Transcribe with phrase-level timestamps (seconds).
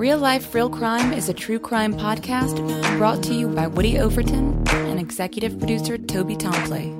[0.00, 2.56] Real Life, Real Crime is a true crime podcast
[2.96, 6.99] brought to you by Woody Overton and executive producer Toby Tomplay.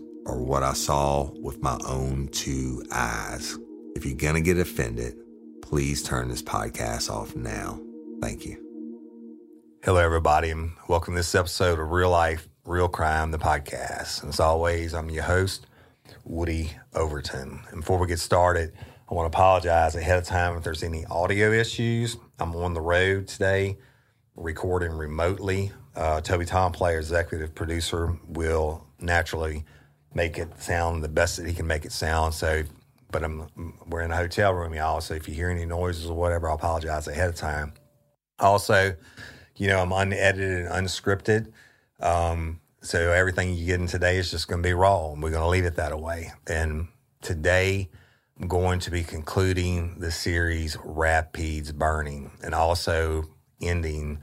[0.25, 3.57] are what I saw with my own two eyes.
[3.95, 5.15] If you're going to get offended,
[5.61, 7.79] please turn this podcast off now.
[8.21, 8.57] Thank you.
[9.83, 14.21] Hello, everybody, and welcome to this episode of Real Life, Real Crime, the podcast.
[14.21, 15.65] And as always, I'm your host,
[16.23, 17.61] Woody Overton.
[17.71, 18.73] And before we get started,
[19.09, 22.17] I want to apologize ahead of time if there's any audio issues.
[22.37, 23.79] I'm on the road today,
[24.35, 25.71] recording remotely.
[25.95, 29.65] Uh, Toby Tomplay, executive producer, will naturally
[30.13, 32.33] make it sound the best that he can make it sound.
[32.33, 32.63] So,
[33.11, 33.47] but I'm
[33.87, 35.01] we're in a hotel room, y'all.
[35.01, 37.73] So if you hear any noises or whatever, I apologize ahead of time.
[38.39, 38.95] Also,
[39.55, 41.51] you know, I'm unedited and unscripted.
[41.99, 45.29] Um, so everything you get in today is just going to be raw, and we're
[45.29, 46.31] going to leave it that way.
[46.47, 46.87] And
[47.21, 47.89] today,
[48.39, 53.25] I'm going to be concluding the series Rapides Burning, and also
[53.61, 54.19] ending.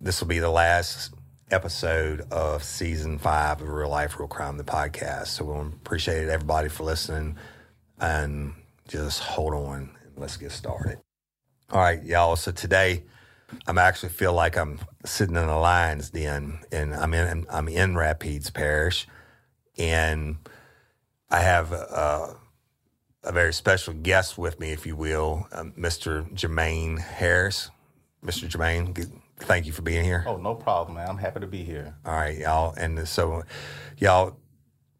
[0.00, 1.12] This will be the last
[1.52, 5.28] episode of season five of Real Life, Real Crime, the podcast.
[5.28, 7.36] So we appreciate everybody for listening,
[7.98, 8.54] and
[8.88, 9.74] just hold on.
[9.74, 10.98] and Let's get started.
[11.70, 12.36] All right, y'all.
[12.36, 13.04] So today.
[13.66, 17.94] I'm actually feel like I'm sitting in a lion's den, and I'm in I'm in
[17.94, 19.08] Rapides Parish,
[19.76, 20.36] and
[21.30, 22.36] I have a,
[23.24, 26.32] a very special guest with me, if you will, um, Mr.
[26.32, 27.70] Jermaine Harris.
[28.24, 28.48] Mr.
[28.48, 30.24] Jermaine, thank you for being here.
[30.26, 31.08] Oh, no problem, man.
[31.08, 31.96] I'm happy to be here.
[32.04, 33.42] All right, y'all, and so
[33.98, 34.36] y'all,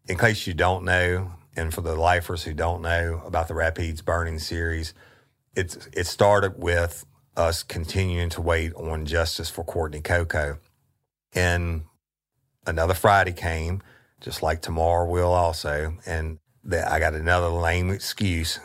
[0.07, 4.03] in case you don't know, and for the lifers who don't know about the Rapides
[4.03, 4.93] Burning series,
[5.55, 10.59] it's it started with us continuing to wait on justice for Courtney Coco.
[11.33, 11.83] And
[12.65, 13.81] another Friday came,
[14.19, 15.97] just like tomorrow will also.
[16.05, 18.59] And that I got another lame excuse.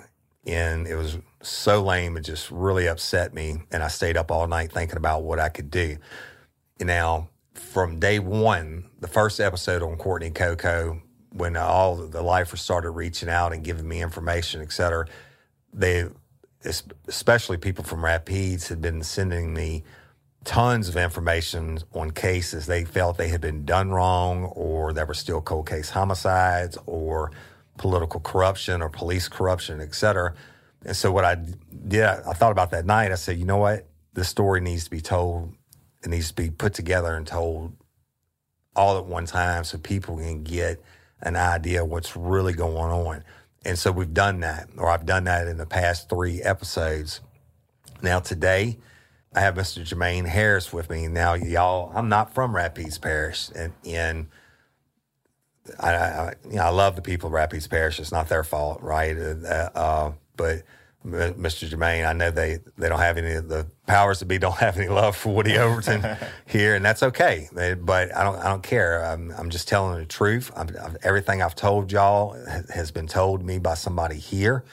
[0.46, 3.62] And it was so lame, it just really upset me.
[3.70, 5.98] And I stayed up all night thinking about what I could do.
[6.80, 12.90] Now, from day one, the first episode on Courtney Coco, when all the lifers started
[12.90, 15.06] reaching out and giving me information, et cetera,
[15.72, 16.06] they
[17.06, 19.84] especially people from Rapides had been sending me
[20.44, 25.14] tons of information on cases they felt they had been done wrong or there were
[25.14, 27.30] still cold case homicides or
[27.78, 30.34] political corruption or police corruption, et cetera.
[30.86, 33.10] And so what I did, I thought about that night.
[33.10, 33.88] I said, you know what?
[34.14, 35.52] This story needs to be told.
[36.04, 37.72] It needs to be put together and told
[38.76, 40.80] all at one time so people can get
[41.20, 43.24] an idea of what's really going on.
[43.64, 47.20] And so we've done that, or I've done that in the past three episodes.
[48.00, 48.78] Now, today,
[49.34, 49.82] I have Mr.
[49.84, 51.08] Jermaine Harris with me.
[51.08, 54.28] Now, y'all, I'm not from Rapides Parish, and, and
[55.80, 57.98] I, I, you know, I love the people of Rapides Parish.
[57.98, 59.18] It's not their fault, right?
[59.18, 60.62] Uh, uh, but
[61.06, 61.68] Mr.
[61.68, 64.76] Jermaine, I know they, they don't have any of the powers to be don't have
[64.76, 66.16] any love for Woody Overton
[66.46, 67.48] here, and that's okay.
[67.52, 69.04] They- But I don't I don't care.
[69.04, 70.50] I'm I'm just telling the truth.
[70.56, 74.64] I'm, I'm, everything I've told y'all has, has been told me by somebody here.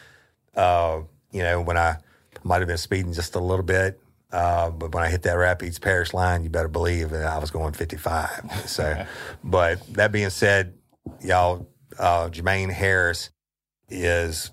[0.56, 1.01] Uh,
[1.31, 1.97] you know, when I
[2.44, 4.00] might have been speeding just a little bit,
[4.31, 7.51] Uh, but when I hit that Rapides Parish line, you better believe that I was
[7.51, 8.63] going 55.
[8.65, 9.06] So,
[9.44, 10.74] but that being said,
[11.21, 11.68] y'all,
[12.00, 13.30] uh, Jermaine Harris
[13.89, 14.51] is,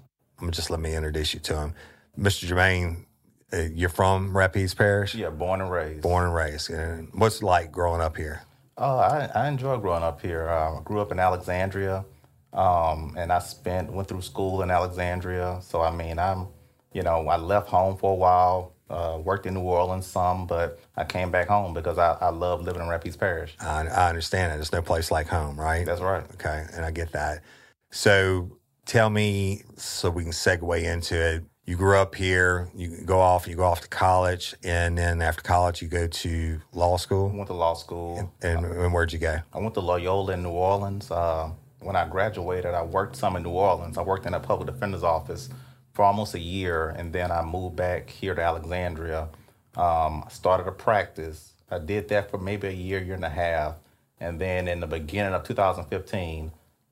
[0.51, 1.75] just let me introduce you to him.
[2.19, 2.49] Mr.
[2.49, 3.05] Jermaine,
[3.53, 5.15] uh, you're from Rapides Parish?
[5.15, 6.03] Yeah, born and raised.
[6.03, 6.71] Born and raised.
[6.71, 8.43] And what's it like growing up here?
[8.77, 10.49] Oh, I, I enjoy growing up here.
[10.49, 12.05] Uh, I grew up in Alexandria,
[12.53, 15.59] um, and I spent went through school in Alexandria.
[15.63, 16.49] So I mean, I'm,
[16.93, 20.81] you know, I left home for a while, uh, worked in New Orleans some, but
[20.97, 23.55] I came back home because I, I love living in Rapides Parish.
[23.61, 24.57] I, I understand it.
[24.57, 25.85] There's no place like home, right?
[25.85, 26.25] That's right.
[26.35, 27.43] Okay, and I get that.
[27.91, 28.57] So
[28.91, 31.45] tell me, so we can segue into it.
[31.65, 32.69] You grew up here.
[32.75, 33.47] You go off.
[33.47, 37.31] You go off to college, and then after college, you go to law school.
[37.33, 38.33] I went to law school.
[38.43, 39.39] And, and where'd you go?
[39.53, 41.09] I went to Loyola in New Orleans.
[41.09, 43.97] Uh, when I graduated, I worked some in New Orleans.
[43.97, 45.49] I worked in a public defender's office
[45.93, 49.29] for almost a year, and then I moved back here to Alexandria.
[49.77, 51.53] Um, started a practice.
[51.71, 53.77] I did that for maybe a year, year and a half,
[54.19, 56.51] and then in the beginning of 2015,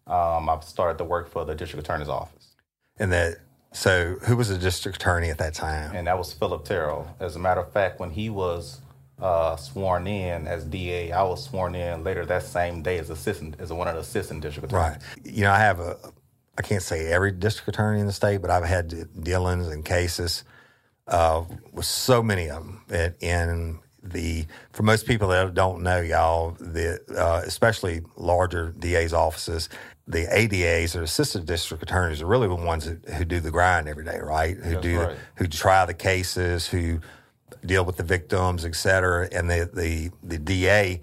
[0.09, 2.49] um, I started to work for the district attorney's office.
[2.99, 3.39] And that
[3.73, 5.95] so who was the district attorney at that time?
[5.95, 7.15] And that was Phillip Terrell.
[7.21, 8.81] As a matter of fact, when he was
[9.21, 13.57] uh, sworn in as DA, I was sworn in later that same day as assistant
[13.59, 15.03] as one of the assistant district attorneys.
[15.17, 15.27] Right.
[15.27, 15.97] You know, I have a
[16.57, 20.43] I can't say every district attorney in the state, but I've had dealings and cases
[21.07, 22.83] uh, with so many of them.
[22.91, 29.13] And, and, the for most people that don't know, y'all, the uh, especially larger DA's
[29.13, 29.69] offices,
[30.09, 33.89] the ADAs or assistant district attorneys are really the ones who, who do the grind
[33.89, 34.57] every day, right?
[34.57, 35.17] Who That's do right.
[35.37, 37.01] who try the cases, who
[37.65, 39.29] deal with the victims, et cetera.
[39.31, 41.03] And the the the DA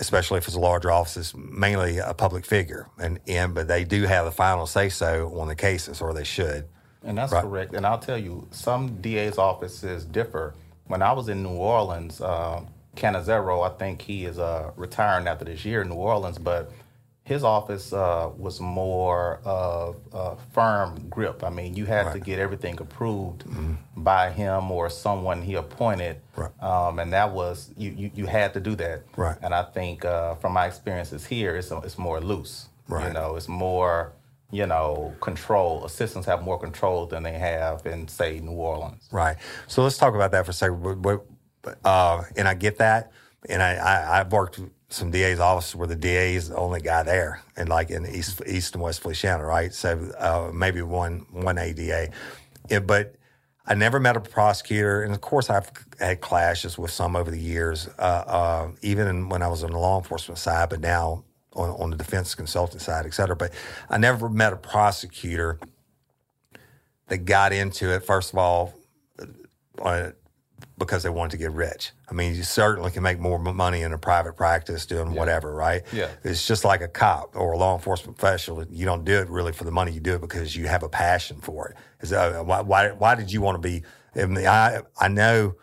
[0.00, 3.84] especially if it's a larger office, is mainly a public figure, and, and but they
[3.84, 6.64] do have the final say so on the cases, or they should.
[7.04, 7.42] And that's Right.
[7.42, 7.74] correct.
[7.74, 10.54] And I'll tell you, some DA's offices differ.
[10.86, 12.62] When I was in New Orleans, uh,
[12.96, 16.72] Cannizzaro, I think he is uh, retiring after this year in New Orleans, but
[17.30, 21.44] his office uh, was more of a firm grip.
[21.44, 23.44] I mean, you had to get everything approved
[23.96, 26.40] by him or someone he appointed, Mm-hmm.
[26.42, 26.62] Right.
[26.88, 28.10] um, and that was you, you.
[28.14, 28.98] You had to do that.
[29.16, 29.36] Right.
[29.42, 32.68] And I think uh, from my experiences here, it's it's more loose.
[32.88, 33.06] Right.
[33.06, 34.12] You know, it's more
[34.50, 35.84] you know control.
[35.84, 39.08] Assistants have more control than they have in say New Orleans.
[39.12, 39.36] Right.
[39.68, 41.04] So let's talk about that for a second.
[41.06, 41.26] What-
[41.84, 43.12] Uh, and I get that.
[43.52, 44.58] And I, I, I've worked
[44.90, 48.42] some DA's offices where the DA is the only guy there, and like in East,
[48.46, 49.72] East and West Feliciana, right?
[49.72, 52.10] So uh, maybe one one ADA.
[52.68, 53.14] Yeah, but
[53.66, 55.70] I never met a prosecutor, and of course I've
[56.00, 59.70] had clashes with some over the years, uh, uh, even in, when I was on
[59.70, 63.36] the law enforcement side, but now on, on the defense consultant side, et cetera.
[63.36, 63.52] But
[63.88, 65.60] I never met a prosecutor
[67.06, 68.04] that got into it.
[68.04, 68.74] First of all,
[69.80, 70.10] uh,
[70.80, 71.92] because they wanted to get rich.
[72.08, 75.82] I mean, you certainly can make more money in a private practice doing whatever, right?
[75.92, 76.08] Yeah.
[76.24, 78.64] It's just like a cop or a law enforcement professional.
[78.64, 79.92] You don't do it really for the money.
[79.92, 81.76] You do it because you have a passion for it.
[82.00, 82.88] Is uh, why, why?
[82.92, 83.82] Why did you want to be?
[84.16, 85.54] I, mean, I I know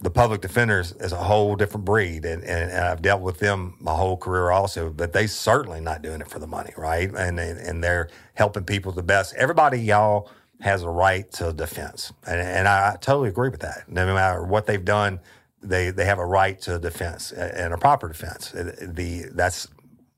[0.00, 3.76] the public defenders is a whole different breed, and, and, and I've dealt with them
[3.78, 4.88] my whole career also.
[4.88, 7.10] But they certainly not doing it for the money, right?
[7.10, 9.34] And and, and they're helping people the best.
[9.34, 10.30] Everybody, y'all
[10.60, 13.84] has a right to defense, and, and I totally agree with that.
[13.88, 15.20] No matter what they've done,
[15.62, 18.50] they they have a right to defense and a proper defense.
[18.52, 19.68] The that's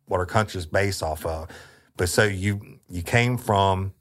[0.07, 1.49] what our country is based off of.
[1.97, 3.93] But so you you came from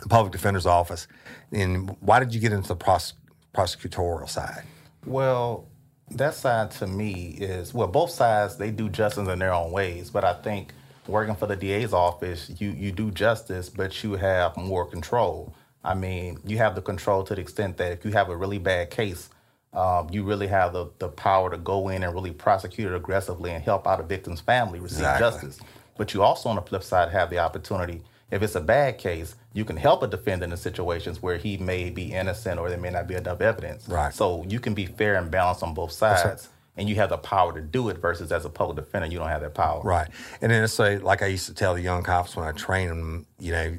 [0.00, 1.06] the public defender's office,
[1.52, 3.14] and why did you get into the pros-
[3.54, 4.64] prosecutorial side?
[5.06, 5.68] Well,
[6.10, 10.10] that side to me is well, both sides they do justice in their own ways,
[10.10, 10.72] but I think
[11.06, 15.54] working for the DA's office, you you do justice, but you have more control.
[15.82, 18.58] I mean, you have the control to the extent that if you have a really
[18.58, 19.30] bad case,
[19.72, 23.52] um, you really have the, the power to go in and really prosecute it aggressively
[23.52, 25.30] and help out a victim's family receive Exactly.
[25.30, 25.60] justice.
[25.96, 28.02] But you also, on the flip side, have the opportunity.
[28.30, 31.90] If it's a bad case, you can help a defendant in situations where he may
[31.90, 33.88] be innocent or there may not be enough evidence.
[33.88, 34.12] Right.
[34.14, 37.52] So you can be fair and balanced on both sides, and you have the power
[37.52, 37.98] to do it.
[37.98, 39.82] Versus as a public defender, you don't have that power.
[39.82, 40.08] Right.
[40.40, 42.88] And then it's like, like I used to tell the young cops when I train
[42.88, 43.76] them, you know,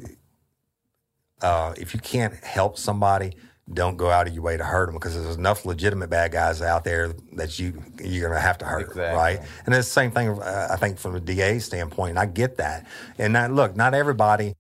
[1.42, 3.34] uh, if you can't help somebody,
[3.74, 6.62] don't go out of your way to hurt them because there's enough legitimate bad guys
[6.62, 9.18] out there that you you're going to have to hurt, Exactly.
[9.18, 9.40] right?
[9.66, 10.30] And it's the same thing.
[10.30, 12.86] Uh, I think from a DA standpoint, and I get that.
[13.18, 14.56] And not, look, not everybody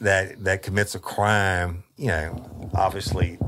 [0.00, 3.38] that that commits a crime, you know, obviously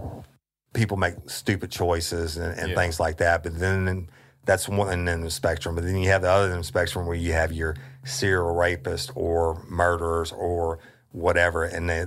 [0.75, 2.77] people make stupid choices and, and Yeah.
[2.77, 3.43] things like that.
[3.43, 4.09] But then
[4.45, 5.75] that's one end of the spectrum.
[5.77, 8.55] But then you have the other end of the spectrum where you have your serial
[8.55, 10.79] rapists or murderers or
[11.12, 11.65] whatever.
[11.65, 12.07] And they,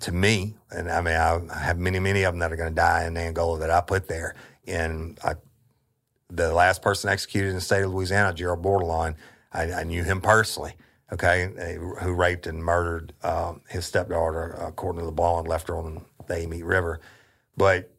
[0.00, 2.74] to me, and I mean, I have many, many of them that are going to
[2.74, 4.34] die in Angola that I put there.
[4.66, 5.34] and I,
[6.30, 9.16] the last person executed in the state of Louisiana, Gerald Bordelon,
[9.52, 10.74] I, I knew him personally.
[11.10, 15.68] Okay, uh, who raped and murdered um, his stepdaughter, according to the law, and left
[15.68, 17.00] her on the Amite River.
[17.56, 17.90] But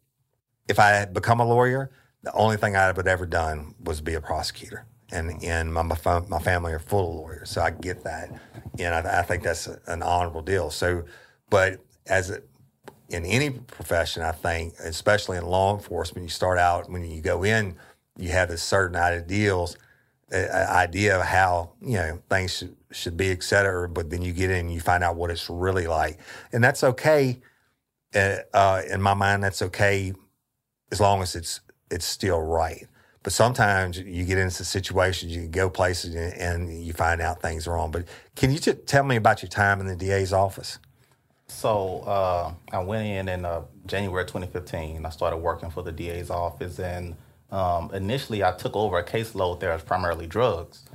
[0.68, 1.90] if I had become a lawyer,
[2.22, 4.86] the only thing I would ever done was be a prosecutor.
[5.12, 8.30] And and my my, my family are full of lawyers, so I get that,
[8.78, 10.70] and I, I think that's an honorable deal.
[10.70, 11.04] So,
[11.50, 12.42] but as a,
[13.10, 17.44] in any profession, I think, especially in law enforcement, you start out when you go
[17.44, 17.76] in,
[18.18, 19.78] you have this certain ideals,
[20.34, 20.38] uh,
[20.70, 23.90] idea of how you know things should, should be, et cetera.
[23.90, 26.20] But then you get in, and you find out what it's really like,
[26.52, 27.40] and that's okay.
[28.14, 30.14] Uh, uh, in my mind, that's okay
[30.92, 31.62] as long as it's
[31.92, 32.88] it's still right.
[33.24, 37.74] But sometimes you get into situations, you go places, and you find out things are
[37.74, 37.92] wrong.
[37.92, 40.80] But can you t- tell me about your time in the DA's office?
[41.50, 45.06] So uh, I went in in uh, January 2015.
[45.06, 47.16] I started working for the DA's office, and
[47.52, 50.86] um, initially I took over a caseload there as primarily drugs.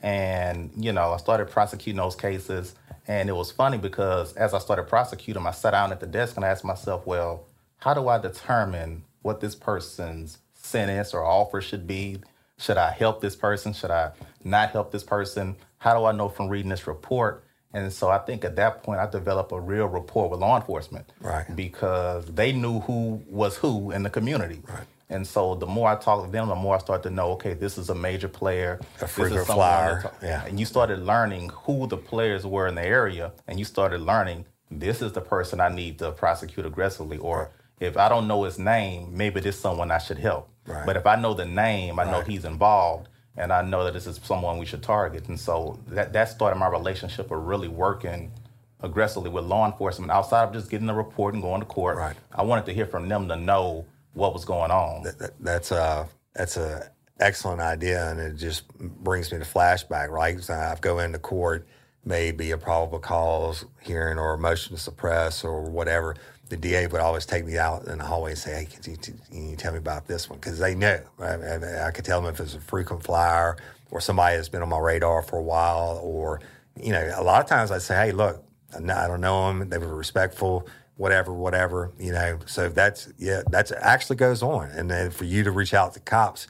[0.00, 2.74] And you know, I started prosecuting those cases,
[3.06, 6.36] and it was funny because as I started prosecuting, I sat down at the desk
[6.36, 7.46] and I asked myself, well,
[7.78, 12.18] how do I determine what this person's sentence or offer should be?
[12.58, 13.72] Should I help this person?
[13.72, 15.56] Should I not help this person?
[15.78, 17.44] How do I know from reading this report?
[17.74, 21.10] And so I think at that point I developed a real rapport with law enforcement.
[21.20, 21.46] Right.
[21.54, 24.62] Because they knew who was who in the community.
[24.68, 24.84] Right.
[25.08, 27.52] And so the more I talked to them, the more I started to know, okay,
[27.52, 28.80] this is a major player.
[29.02, 30.44] A frequent flyer, yeah.
[30.46, 34.46] And you started learning who the players were in the area, and you started learning
[34.70, 37.18] this is the person I need to prosecute aggressively.
[37.18, 40.48] Or if I don't know his name, maybe this is someone I should help.
[40.66, 40.86] Right.
[40.86, 44.06] But if I know the name, I know he's involved, and I know that this
[44.06, 45.28] is someone we should target.
[45.28, 48.32] And so that that started my relationship of really working
[48.80, 51.96] aggressively with law enforcement outside of just getting the report and going to court.
[51.96, 52.16] Right.
[52.34, 55.04] I wanted to hear from them to know what was going on.
[55.04, 60.10] That, that's a that's a excellent idea, and it just brings me to flashback.
[60.10, 61.66] Right, so I go into court,
[62.04, 66.16] maybe a probable cause hearing or a motion to suppress or whatever.
[66.52, 68.98] The DA would always take me out in the hallway and say, "Hey, can you,
[68.98, 70.98] can you tell me about this one?" Because they knew.
[71.16, 71.40] Right?
[71.40, 73.56] I, I could tell them if it's a frequent flyer
[73.90, 76.42] or somebody that's been on my radar for a while, or
[76.78, 78.44] you know, a lot of times I'd say, "Hey, look,
[78.74, 79.70] I don't know them.
[79.70, 82.38] They were respectful." whatever, whatever, you know.
[82.44, 86.00] So that's yeah, that's actually goes on, and then for you to reach out to
[86.00, 86.48] cops,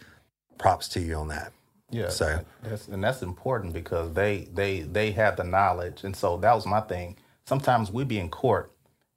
[0.59, 1.53] props to you on that.
[1.91, 2.09] Yeah.
[2.09, 6.55] So that's, and that's important because they they they have the knowledge, and so that
[6.55, 7.17] was my thing.
[7.47, 8.72] Sometimes we'd be in court,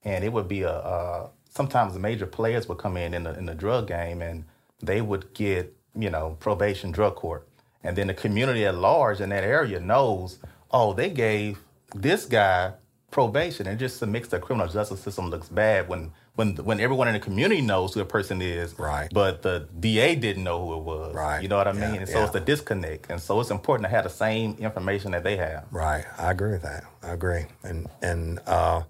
[0.06, 3.38] and it would be a uh, sometimes the major players would come in in the
[3.38, 4.46] in the drug game, and
[4.82, 7.48] they would get you know probation drug court,
[7.84, 10.40] and then the community at large in that area knows,
[10.72, 11.60] oh, they gave
[11.94, 12.74] this guy
[13.12, 13.66] probation.
[13.68, 17.20] It just makes the criminal justice system looks bad when when when everyone in the
[17.22, 19.08] community knows who a person is, Right.
[19.14, 21.42] But the DA didn't know who it was, Right.
[21.42, 22.02] You know what I Yeah, mean?
[22.02, 22.26] And so yeah.
[22.26, 25.64] it's a disconnect, and so it's important to have the same information that they have.
[25.72, 26.84] right, I agree with that.
[27.02, 28.82] I agree, and and uh,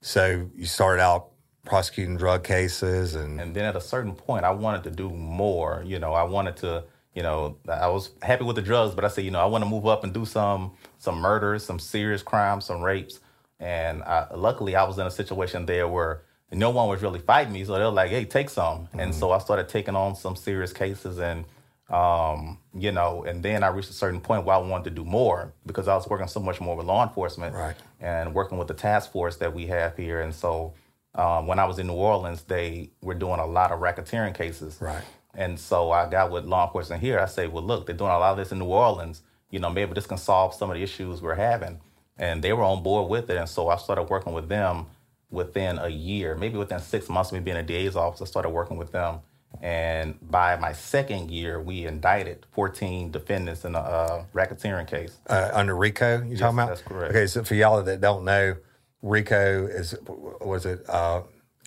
[0.00, 1.30] so you started out
[1.64, 5.82] prosecuting drug cases, and, And then at a certain point, I wanted to do more.
[5.86, 9.08] You know, I wanted to, you know, I was happy with the drugs, but I
[9.08, 12.22] said, you know, I want to move up and do some some murders, some serious
[12.22, 13.20] crimes, some rapes.
[13.58, 17.52] And I, luckily, I was in a situation there where no one was really fighting
[17.52, 19.20] me, so they were like, "Hey, take some." And mm-hmm.
[19.20, 21.44] so I started taking on some serious cases, and
[21.90, 25.04] um, you know, and then I reached a certain point where I wanted to do
[25.04, 27.76] more because I was working so much more with law enforcement Right.
[28.00, 30.20] and working with the task force that we have here.
[30.20, 30.74] And so
[31.16, 34.78] um, when I was in New Orleans, they were doing a lot of racketeering cases.
[34.80, 35.02] Right.
[35.34, 37.18] And so I got with law enforcement here.
[37.18, 39.22] I say, well, look, they're doing a lot of this in New Orleans.
[39.50, 41.80] You know, maybe this can solve some of the issues we're having.
[42.16, 43.36] And they were on board with it.
[43.36, 44.86] And so I started working with them
[45.30, 48.20] within a year, maybe within six months of me being in the DA's office.
[48.22, 49.20] I started working with them.
[49.62, 55.18] And by my second year, we indicted 14 defendants in a uh, racketeering case.
[55.28, 56.68] uh, under RICO, you talking about?
[56.68, 57.10] that's correct.
[57.10, 58.56] Okay, so for y'all that don't know,
[59.02, 59.94] RICO is
[60.40, 60.88] was it?
[60.88, 61.22] Uh,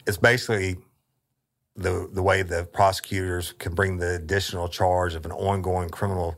[0.08, 0.78] it's basically
[1.76, 6.36] the the way the prosecutors can bring the additional charge of an ongoing criminal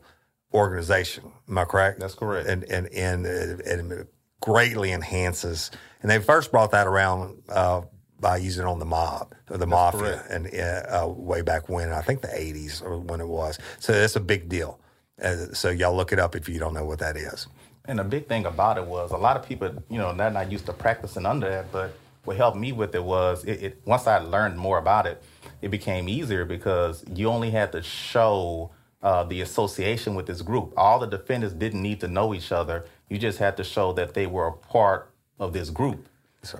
[0.53, 1.31] organization.
[1.49, 1.99] Am I correct?
[1.99, 2.47] That's correct.
[2.47, 4.07] And and and
[4.39, 5.71] greatly enhances.
[6.01, 7.81] And they first brought that around uh,
[8.19, 10.31] by using it on the mob or the mafia, correct.
[10.31, 13.60] and uh, uh, way back when I think the '80s or when it was.
[13.79, 14.79] So that's a big deal.
[15.22, 17.48] Uh, so y'all look it up if you don't know what that is.
[17.88, 20.51] And the big thing about it was a lot of people, you know, they're not
[20.51, 21.72] used to practicing under that.
[21.72, 25.22] But what helped me with it was it, it once I learned more about it,
[25.62, 28.72] it became easier because you only had to show
[29.03, 30.74] uh, the association with this group.
[30.75, 32.86] All the defendants didn't need to know each other.
[33.10, 36.07] You just had to show that they were a part of this group.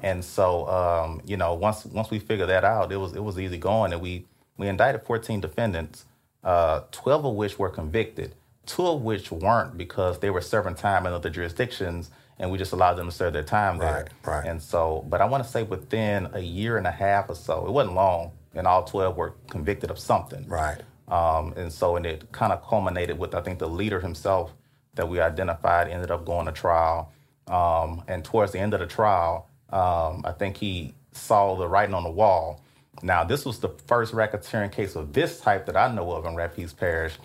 [0.02, 3.40] And so, um, you know, once once we figured that out, it was it was
[3.40, 4.26] easy going, and we
[4.58, 6.06] we indicted 14 defendants,
[6.44, 11.06] uh, 12 of which were convicted, two of which weren't because they were serving time
[11.06, 14.10] in other jurisdictions and we just allowed them to serve their time there.
[14.26, 14.46] Right, right.
[14.46, 17.66] And so, but I want to say within a year and a half or so,
[17.66, 20.48] it wasn't long, and all 12 were convicted of something.
[20.48, 20.82] Right.
[21.08, 24.54] Um, and so, and it kind of culminated with, I think, the leader himself
[24.96, 27.12] that we identified ended up going to trial.
[27.48, 31.94] Um, and towards the end of the trial, um, I think he saw the writing
[31.94, 32.62] on the wall.
[33.04, 36.34] Now, this was the first racketeering case of this type that I know of in
[36.34, 37.18] Rapides Parish.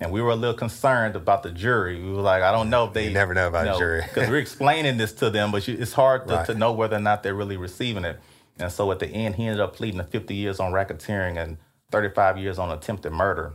[0.00, 2.00] And we were a little concerned about the jury.
[2.00, 3.08] We were like, I don't know if they.
[3.08, 4.02] You never know about a jury.
[4.02, 6.46] Because we're explaining this to them, but you, it's hard to, Right.
[6.46, 8.18] to know whether or not they're really receiving it.
[8.58, 11.58] And so at the end, he ended up pleading to 50 years on racketeering and
[11.90, 13.54] 35 years on attempted murder.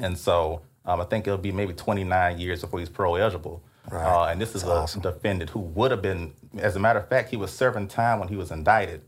[0.00, 3.62] And so um, I think it'll be maybe 29 years before he's parole eligible.
[3.90, 4.04] Right.
[4.04, 5.00] Uh, and this is That's a awesome.
[5.02, 8.28] defendant who would have been, as a matter of fact, he was serving time when
[8.28, 9.02] he was indicted.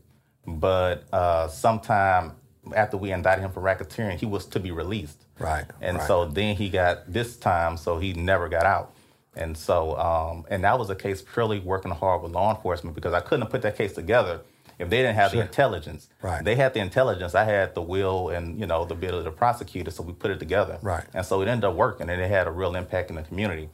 [0.47, 2.33] But uh, sometime
[2.75, 5.25] after we indicted him for racketeering, he was to be released.
[5.37, 6.07] Right, And right.
[6.07, 8.93] so then he got this time, so he never got out.
[9.35, 13.13] And so, um, and that was a case purely working hard with law enforcement because
[13.13, 14.41] I couldn't have put that case together
[14.79, 16.09] if they didn't have the intelligence.
[16.21, 16.43] Right.
[16.43, 17.35] They had the intelligence.
[17.35, 20.31] I had the will and you know the ability to prosecute it, so we put
[20.31, 20.79] it together.
[20.81, 21.05] Right.
[21.13, 23.69] And so it ended up working, and it had a real impact in the community.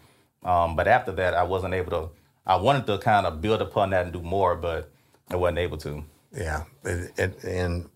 [0.46, 2.10] Um, but after that, I wasn't able to.
[2.46, 4.92] I wanted to kind of build upon that and do more, but
[5.30, 6.04] I wasn't able to.
[6.32, 7.90] Yeah, and,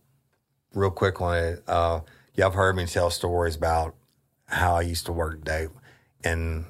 [0.73, 2.01] real quick on it, uh,
[2.35, 3.95] y'all have heard me tell stories about
[4.45, 5.77] how I used to work dope,
[6.23, 6.65] and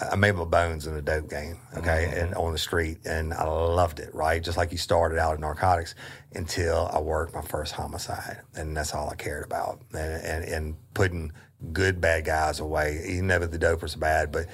[0.00, 3.44] I made my bones in a dope game, okay, and on the street, and I
[3.44, 4.42] loved it, right?
[4.42, 5.94] Just like you started out in narcotics
[6.34, 10.76] until I worked my first homicide, and that's all I cared about, and and, and
[10.94, 11.32] putting
[11.72, 13.04] good bad guys away.
[13.06, 14.46] Even though the dopers are bad, but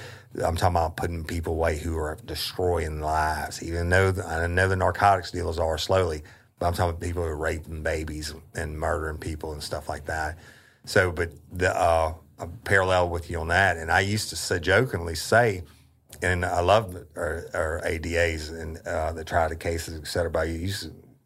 [0.44, 3.62] I'm talking about putting people away who are destroying lives.
[3.62, 6.22] Even though the, I know the narcotics dealers are slowly,
[6.58, 10.06] but I'm talking about people who are raping babies and murdering people and stuff like
[10.06, 10.36] that.
[10.84, 14.58] So, but the uh, a parallel with you on that, and I used to say,
[14.58, 15.62] jokingly say,
[16.22, 20.30] and I love our, our ADAs and uh, the cases, et cetera.
[20.30, 20.72] But you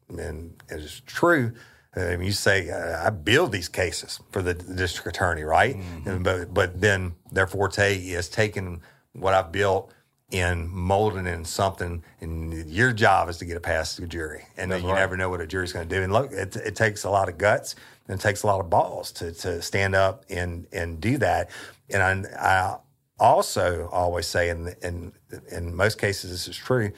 [0.09, 1.53] and it's true.
[1.95, 5.77] I mean, you say uh, I build these cases for the, district attorney, right?
[6.07, 9.93] And, but but then their forte is taking what I've built
[10.33, 14.45] and molding it in something, and your job is to get it past the jury,
[14.57, 15.01] and then you right.
[15.01, 16.03] never know what a jury's going to do.
[16.03, 17.75] And look, it, it takes a lot of guts
[18.09, 21.51] and it takes a lot of balls to to stand up and and do that.
[21.91, 22.79] And I, I
[23.19, 25.13] also always say, in in
[25.51, 26.93] in most cases, this is true.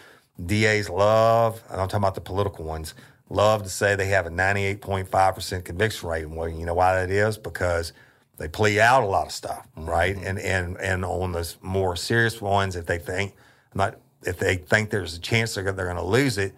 [0.44, 2.94] DAs love, and I'm talking about the political ones,
[3.30, 6.24] love to say they have a 98.5% conviction rate.
[6.24, 7.38] And well, you know why that is?
[7.38, 7.92] Because
[8.38, 10.16] they plea out a lot of stuff, right?
[10.16, 10.26] Mm-hmm.
[10.26, 13.34] And and and on those more serious ones, if they think
[13.74, 16.54] not if they think there's a chance they're, they're going to lose it,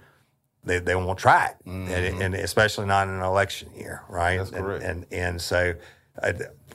[0.66, 4.36] they, they won't try it, and, and especially not in an election year, right?
[4.38, 4.84] That's And- correct.
[4.84, 5.74] And and, so
[6.22, 6.28] I,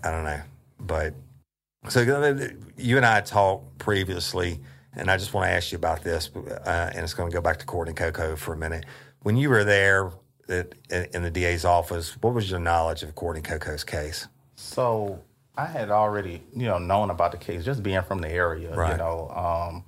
[0.04, 0.42] I don't know,
[0.80, 1.14] but
[1.90, 2.02] so
[2.78, 4.60] you and I talked previously,
[4.96, 7.42] and I just want to ask you about this, uh, and it's going to go
[7.42, 8.86] back to Courtney Coco for a minute.
[9.24, 10.12] When you were there
[10.50, 14.28] at, in the DA's office, what was your knowledge of Courtney Coco's case?
[14.56, 15.20] So
[15.58, 18.74] I had already, you know, known about the case just being from the area.
[18.76, 18.92] Right.
[18.92, 19.84] You know, um,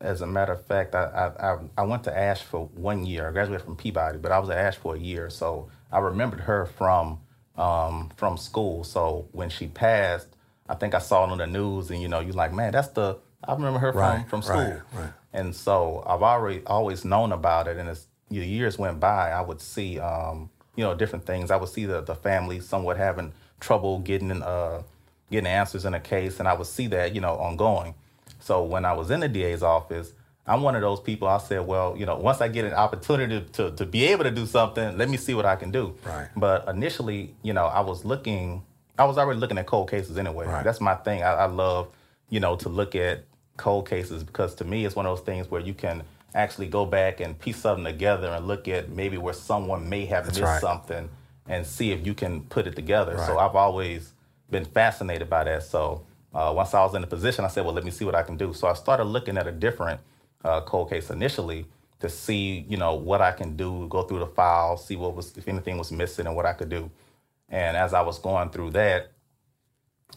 [0.00, 3.28] as a matter of fact, I, I I went to Ash for one year.
[3.28, 6.40] I graduated from Peabody, but I was at Ash for a year, so I remembered
[6.40, 7.20] her from
[7.56, 8.84] um, from school.
[8.84, 10.28] So when she passed,
[10.68, 12.88] I think I saw it on the news, and you know, you're like, man, that's
[12.88, 14.56] the I remember her Right, from from school.
[14.60, 15.12] right, right.
[15.32, 19.40] And so I've already always known about it, and as the years went by, I
[19.40, 21.50] would see, um, you know, different things.
[21.50, 24.82] I would see the the family somewhat having trouble getting uh,
[25.30, 27.94] getting answers in a case, and I would see that, you know, ongoing.
[28.48, 30.14] So when I was in the DA's office,
[30.46, 31.28] I'm one of those people.
[31.28, 34.30] I said, well, you know, once I get an opportunity to to be able to
[34.30, 35.94] do something, let me see what I can do.
[36.02, 36.28] Right.
[36.34, 38.62] But initially, you know, I was looking.
[38.98, 40.46] I was already looking at cold cases anyway.
[40.46, 40.64] Right.
[40.64, 41.22] That's my thing.
[41.22, 41.88] I, I love,
[42.30, 43.24] you know, to look at
[43.58, 46.02] cold cases because to me, it's one of those things where you can
[46.34, 50.24] actually go back and piece something together and look at maybe where someone may have
[50.26, 50.60] missed right.
[50.60, 51.10] something
[51.46, 53.14] and see if you can put it together.
[53.16, 53.26] Right.
[53.26, 54.14] So I've always
[54.50, 55.64] been fascinated by that.
[55.64, 58.14] So uh, once I was in the position, I said, well, let me see what
[58.14, 58.52] I can do.
[58.52, 60.00] So I started looking at a different
[60.44, 61.66] uh, cold case initially
[62.00, 65.36] to see, you know, what I can do, go through the file, see what was,
[65.36, 66.90] if anything was missing and what I could do.
[67.48, 69.12] And as I was going through that,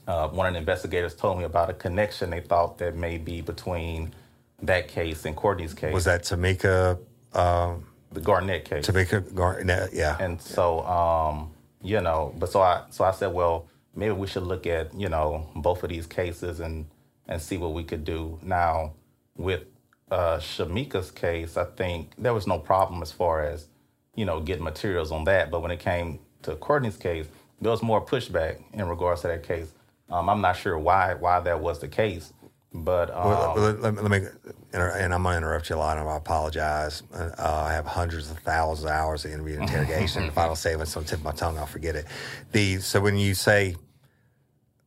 [0.08, 3.42] uh, one of the investigators told me about a connection they thought that may be
[3.42, 4.14] between
[4.62, 7.00] that case and Courtney's case, Was that Tamika?
[7.34, 8.88] Um, the Garnett case.
[8.88, 9.94] Tamika Garnett?
[9.94, 10.18] Yeah.
[10.20, 14.44] And so, um, you know, but so I so I said, well, maybe we should
[14.44, 16.86] look at you know both of these cases and
[17.28, 18.40] and see what we could do.
[18.42, 18.94] Now,
[19.38, 19.64] with
[20.10, 23.68] uh, Shamika's case, I think there was no problem as far as
[24.16, 25.52] you know getting materials on that.
[25.52, 27.28] But when it came to Courtney's case,
[27.60, 29.72] there was more pushback in regards to that case.
[30.10, 32.34] Um, I'm not sure why why that was the case,
[32.74, 34.28] but um, Well, let, let let me,
[34.74, 37.04] and I'm going to interrupt you a lot, and I apologize.
[37.14, 40.24] Uh, I have hundreds of thousands of hours of interview and interrogation.
[40.24, 42.06] if I don't say what's on the tip of my tongue, I'll forget it.
[42.54, 43.76] The so when you say,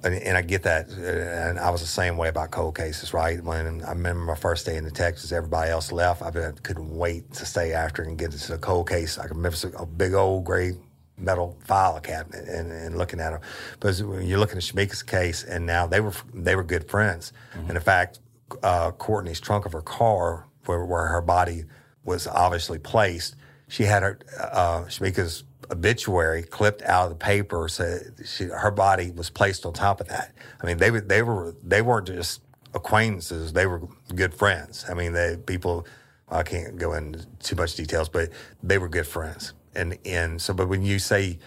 [0.03, 3.43] and, and I get that, and I was the same way about cold cases, right?
[3.43, 6.23] When I remember my first day in the Texas, everybody else left.
[6.23, 9.19] I couldn't wait to stay after and get into the cold case.
[9.19, 10.73] I can remember a big old gray
[11.17, 13.41] metal file cabinet and, and looking at them.
[13.81, 17.33] But when you're looking at Shamika's case, and now they were they were good friends.
[17.69, 18.19] And in fact,
[18.63, 21.65] uh, Courtney's trunk of her car, where, where her body
[22.05, 23.37] was obviously placed,
[23.69, 29.11] she had her uh, Shamika's obituary clipped out of the paper, so she, her body
[29.11, 30.33] was placed on top of that.
[30.63, 32.43] I mean, they were they were they weren't just
[32.75, 33.83] acquaintances; they were
[34.15, 34.85] good friends.
[34.89, 35.87] I mean, they people.
[36.29, 38.31] I can't go into too much details, but
[38.63, 39.53] they were good friends.
[39.75, 41.39] And and so, but when you say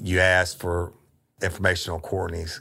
[0.00, 0.92] you asked for
[1.42, 2.60] information on Courtney's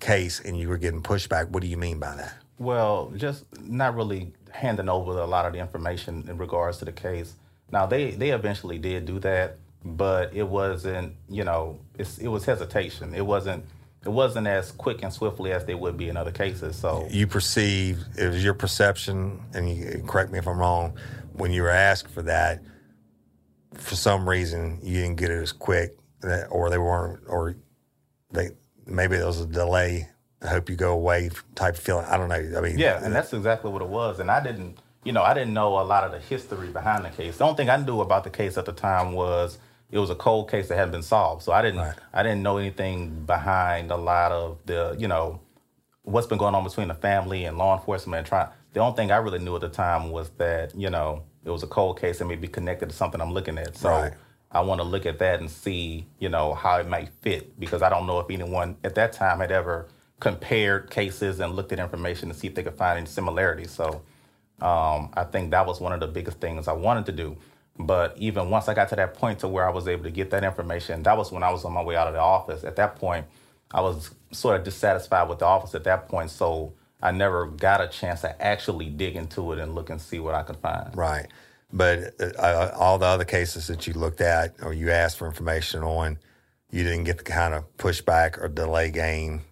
[0.00, 2.34] case and you were getting pushback, what do you mean by that?
[2.62, 6.92] Well, just not really handing over a lot of the information in regards to the
[6.92, 7.34] case.
[7.72, 13.14] Now they they eventually did do that, but it wasn't you know it was hesitation.
[13.14, 13.64] It wasn't
[14.04, 16.76] it wasn't as quick and swiftly as they would be in other cases.
[16.76, 20.96] So You perceive it was your perception, and you correct me if I'm wrong.
[21.32, 22.62] When you were asked for that,
[23.74, 25.96] for some reason you didn't get it as quick,
[26.50, 27.56] or they weren't, or
[28.30, 28.50] they
[28.86, 30.08] maybe there was a delay.
[30.42, 32.06] I hope you go away type feeling.
[32.06, 32.58] I don't know.
[32.58, 34.18] I mean, yeah, and uh, that's exactly what it was.
[34.20, 37.10] And I didn't you know I didn't know a lot of the history behind the
[37.10, 37.38] case.
[37.38, 39.58] The only thing I knew about the case at the time was
[39.90, 41.42] it was a cold case that hadn't been solved.
[41.42, 41.94] So I didn't Right.
[42.12, 45.40] I didn't know anything behind a lot of the you know
[46.04, 49.10] what's been going on between the family and law enforcement and trying the only thing
[49.12, 52.20] I really knew at the time was that, you know, it was a cold case
[52.20, 53.76] and maybe connected to something I'm looking at.
[53.76, 54.12] So Right.
[54.50, 57.82] I want to look at that and see, you know, how it might fit because
[57.82, 59.88] I don't know if anyone at that time had ever
[60.22, 63.72] compared cases and looked at information to see if they could find any similarities.
[63.72, 64.02] So
[64.60, 67.36] um, I think that was one of the biggest things I wanted to do.
[67.76, 70.30] But even once I got to that point to where I was able to get
[70.30, 72.62] that information, that was when I was on my way out of the office.
[72.62, 73.26] At that point,
[73.72, 77.80] I was sort of dissatisfied with the office at that point, so I never got
[77.80, 80.96] a chance to actually dig into it and look and see what I could find.
[80.96, 81.26] Right.
[81.72, 85.26] But uh, uh, all the other cases that you looked at or you asked for
[85.26, 86.18] information on,
[86.70, 89.42] you didn't get the kind of pushback or delay game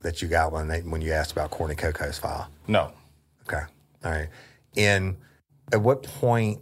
[0.00, 2.48] that you got when they, when you asked about Courtney Coco's file.
[2.68, 2.92] No.
[3.48, 3.62] Okay.
[4.04, 4.28] All right.
[4.76, 5.16] And
[5.72, 6.60] at what point?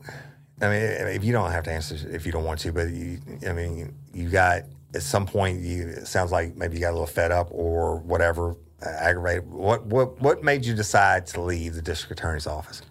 [0.63, 3.19] I mean, if you don't have to answer if you don't want to, but you,
[3.49, 4.63] I mean, you got
[4.95, 5.61] at some point.
[5.61, 8.53] You it sounds like maybe you got a little fed up or whatever,
[8.85, 9.51] uh, aggravated.
[9.51, 12.83] What what what made you decide to leave the district attorney's office?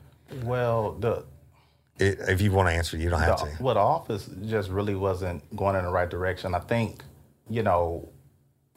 [0.44, 1.26] Well, the
[2.00, 3.64] It, if you want to answer, you don't have the, to.
[3.64, 6.54] well, the office just really wasn't going in the right direction.
[6.54, 7.02] I think,
[7.50, 8.10] you know,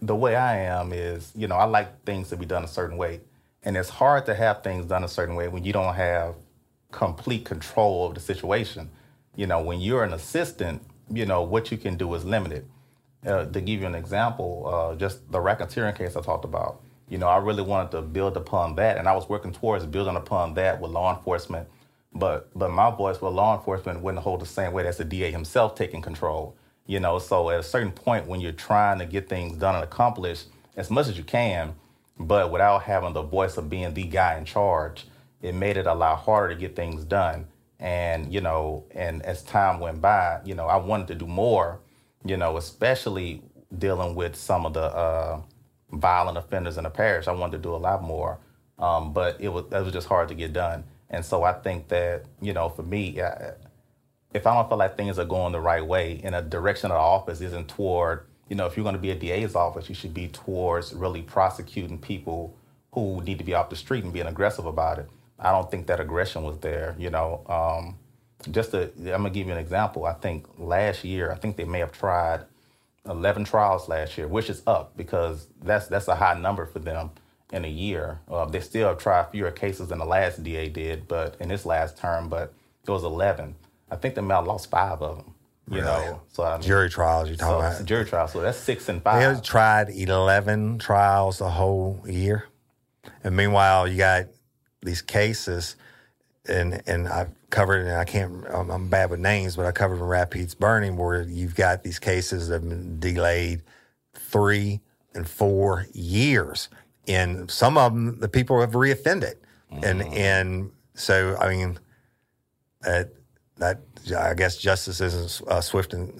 [0.00, 2.96] the way I am is, you know, I like things to be done a certain
[2.96, 3.20] way.
[3.62, 6.34] And it's hard to have things done a certain way when you don't have
[6.92, 8.90] complete control of the situation.
[9.34, 12.66] You know, when you're an assistant, you know, what you can do is limited.
[13.26, 17.18] Uh, to give you an example, uh, just the racketeering case I talked about, you
[17.18, 20.54] know, I really wanted to build upon that, and I was working towards building upon
[20.54, 21.68] that with law enforcement.
[22.12, 25.30] But but my voice with law enforcement wouldn't hold the same weight as the DA
[25.30, 26.56] himself taking control.
[26.86, 29.84] You know, so at a certain point when you're trying to get things done and
[29.84, 30.46] accomplished
[30.76, 31.74] as much as you can,
[32.18, 35.06] but without having the voice of being the guy in charge,
[35.42, 37.46] it made it a lot harder to get things done.
[37.78, 41.80] And you know, and as time went by, you know, I wanted to do more.
[42.24, 43.42] You know, especially
[43.76, 45.40] dealing with some of the uh,
[45.92, 47.28] violent offenders in the parish.
[47.28, 48.38] I wanted to do a lot more,
[48.78, 50.84] um, but it was it was just hard to get done.
[51.10, 53.52] And so I think that you know, for me, I,
[54.34, 56.96] if I don't feel like things are going the right way and a direction of
[56.96, 59.94] the office isn't toward, you know, if you're going to be a DA's office, you
[59.94, 62.56] should be towards really prosecuting people
[62.92, 65.08] who need to be off the street and being aggressive about it.
[65.38, 66.94] I don't think that aggression was there.
[66.98, 67.98] You know, um,
[68.50, 70.06] just to, I'm gonna give you an example.
[70.06, 72.44] I think last year, I think they may have tried
[73.08, 77.10] 11 trials last year, which is up because that's that's a high number for them
[77.52, 78.20] in a year.
[78.30, 81.64] Uh, they still have tried fewer cases than the last DA did, but in this
[81.64, 83.54] last term, but it was 11.
[83.90, 85.34] I think the have lost five of them.
[85.68, 85.84] You Really?
[85.86, 87.84] know, so I mean, Jury trials, you're so talking a about.
[87.86, 88.32] jury trials?
[88.32, 89.22] So that's six and They five.
[89.36, 92.44] had tried 11 trials the whole year.
[93.24, 94.26] And meanwhile, you got
[94.82, 95.74] these cases,
[96.48, 99.96] and and I've covered, and I can't, I'm, I'm bad with names, but I covered
[99.96, 103.62] in Rapides Burning, where you've got these cases that have been delayed
[104.14, 104.80] three
[105.14, 106.68] and four years.
[107.08, 109.34] And some of them, the people have reoffended.
[109.70, 111.78] And, and so, I mean,
[112.86, 113.04] uh,
[113.58, 113.80] that
[114.16, 116.10] I guess justice isn't uh, swift and,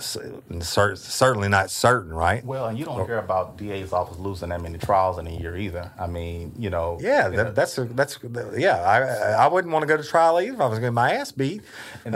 [0.49, 2.45] and cer- certainly not certain, right?
[2.45, 5.57] Well, and you don't hear about DA's office losing that many trials in a year
[5.57, 5.91] either.
[5.99, 6.99] I mean, you know.
[7.01, 8.19] Yeah, you know, that's a, that's
[8.57, 8.77] yeah.
[8.83, 11.31] I I wouldn't want to go to trial either if I was getting my ass
[11.33, 11.63] beat.
[12.05, 12.15] And,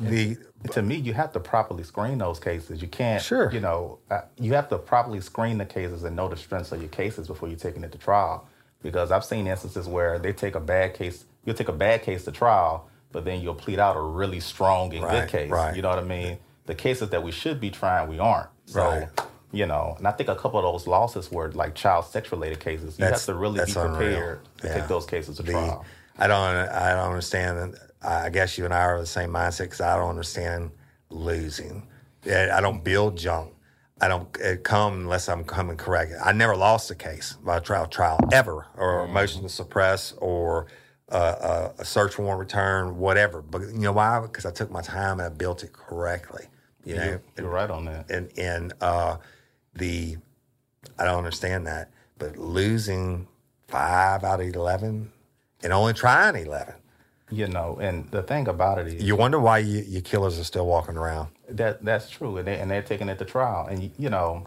[0.00, 0.38] the
[0.72, 2.80] to me, you have to properly screen those cases.
[2.80, 3.52] You can't, Sure.
[3.52, 6.80] you know, uh, you have to properly screen the cases and know the strengths of
[6.80, 8.48] your cases before you're taking it to trial.
[8.82, 12.24] Because I've seen instances where they take a bad case, you'll take a bad case
[12.24, 15.50] to trial, but then you'll plead out a really strong and Right, good case.
[15.50, 15.74] right.
[15.74, 16.36] You know what I mean?
[16.66, 18.48] The cases that we should be trying, we aren't.
[18.66, 19.08] So, Right.
[19.52, 22.58] you know, and I think a couple of those losses were like child sex related
[22.58, 22.98] cases.
[22.98, 23.94] You That's- have to really be that's unreal.
[23.96, 24.74] prepared to Yeah.
[24.74, 25.84] take those cases to the trial.
[26.18, 27.76] I don't I don't understand.
[28.02, 30.72] I guess you and I are the same mindset because I don't understand
[31.08, 31.86] losing.
[32.26, 33.52] I don't build junk.
[34.00, 34.26] I don't
[34.64, 36.12] come unless I'm coming correct.
[36.22, 40.66] I never lost a case by trial trial ever, or a motion to suppress, or
[41.16, 43.42] uh, a search warrant return, whatever.
[43.42, 44.20] But you know why?
[44.20, 46.46] Because I took my time and I built it correctly.
[46.84, 48.10] You know, You're, you're right on that.
[48.10, 49.16] and and uh,
[49.74, 50.16] the
[50.98, 53.26] I don't understand that, but losing
[53.68, 55.10] five out of eleven
[55.62, 56.74] and only trying eleven,
[57.30, 60.44] You know, and the thing about it is, you wonder why you, your killers are
[60.44, 61.28] still walking around.
[61.48, 64.46] That that's true, and they and they're taking it to trial, and you, you know,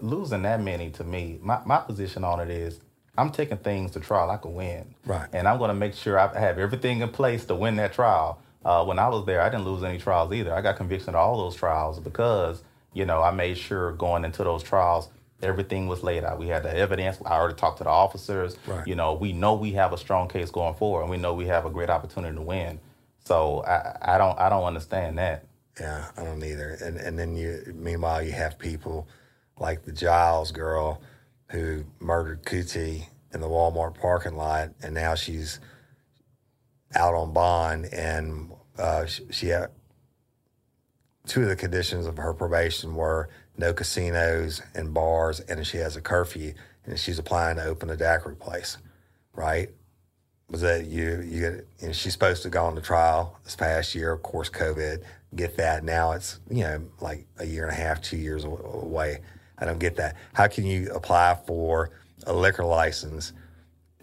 [0.00, 2.80] losing that many to me, my my position on it is,
[3.16, 5.28] I'm taking things to trial I can win, Right.
[5.32, 8.40] And I'm going to make sure I have everything in place to win that trial.
[8.64, 10.52] Uh, when I was there, I didn't lose any trials either.
[10.54, 14.42] I got conviction of all those trials because you know I made sure going into
[14.42, 15.08] those trials.
[15.42, 16.38] Everything was laid out.
[16.38, 17.18] We had the evidence.
[17.26, 18.56] I already talked to the officers.
[18.66, 18.86] Right.
[18.86, 21.46] You know, we know we have a strong case going forward, and we know we
[21.46, 22.80] have a great opportunity to win.
[23.24, 25.44] So I, I don't, I don't understand that.
[25.78, 26.78] Yeah, I don't either.
[26.80, 29.08] And and then you meanwhile you have people
[29.58, 31.00] like the Giles girl
[31.54, 35.60] who murdered Kuti in the Walmart parking lot, and now she's
[36.94, 39.70] out on bond, and uh, she, she had
[41.26, 45.96] two of the conditions of her probation were no casinos and bars, and she has
[45.96, 48.78] a curfew, and she's applying to open a daiquiri place,
[49.32, 49.70] right?
[50.50, 54.12] was that you you know, she's supposed to go on the trial this past year,
[54.12, 55.02] of course, COVID.
[55.34, 56.12] Get that now?
[56.12, 59.20] It's you know like a year and a half, two years away.
[59.58, 60.16] I don't get that.
[60.32, 61.90] How can you apply for
[62.26, 63.32] a liquor license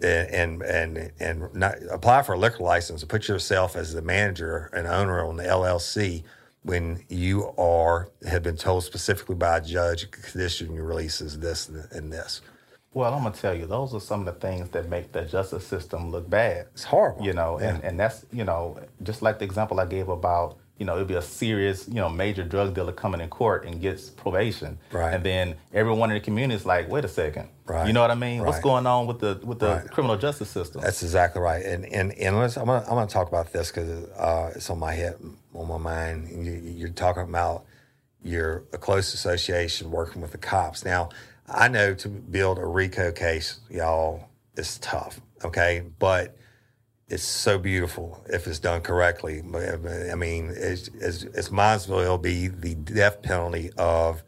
[0.02, 4.02] and and and, and not apply for a liquor license and put yourself as the
[4.02, 6.24] manager and owner on the LLC
[6.62, 11.68] when you are have been told specifically by a judge condition your release is this
[11.68, 12.40] and this.
[12.94, 15.66] Well, I'm gonna tell you, those are some of the things that make the justice
[15.66, 16.66] system look bad.
[16.74, 17.24] It's horrible.
[17.24, 20.86] You know, and, and that's you know, just like the example I gave about, you
[20.86, 24.10] know, it'd be a serious, you know, major drug dealer coming in court and gets
[24.10, 24.78] probation.
[24.90, 25.14] Right.
[25.14, 27.50] And then everyone in the community is like, wait a second.
[27.66, 27.86] Right.
[27.86, 28.42] You know what I mean?
[28.44, 29.90] What's going on with the with the Right.
[29.90, 30.80] criminal justice system?
[30.80, 31.64] That's exactly right.
[31.64, 34.78] And and and let's, I'm gonna I'm gonna talk about this because uh, it's on
[34.78, 35.16] my head,
[35.54, 36.28] on my mind.
[36.44, 37.64] You, you're talking about
[38.24, 40.84] your a close association working with the cops.
[40.84, 41.10] Now,
[41.48, 45.20] I know to build a RICO case, y'all, is tough.
[45.44, 46.36] Okay, but
[47.12, 49.42] it's so beautiful if it's done correctly.
[49.54, 54.22] Uh, I mean, it's, it's, it's as well be the death penalty of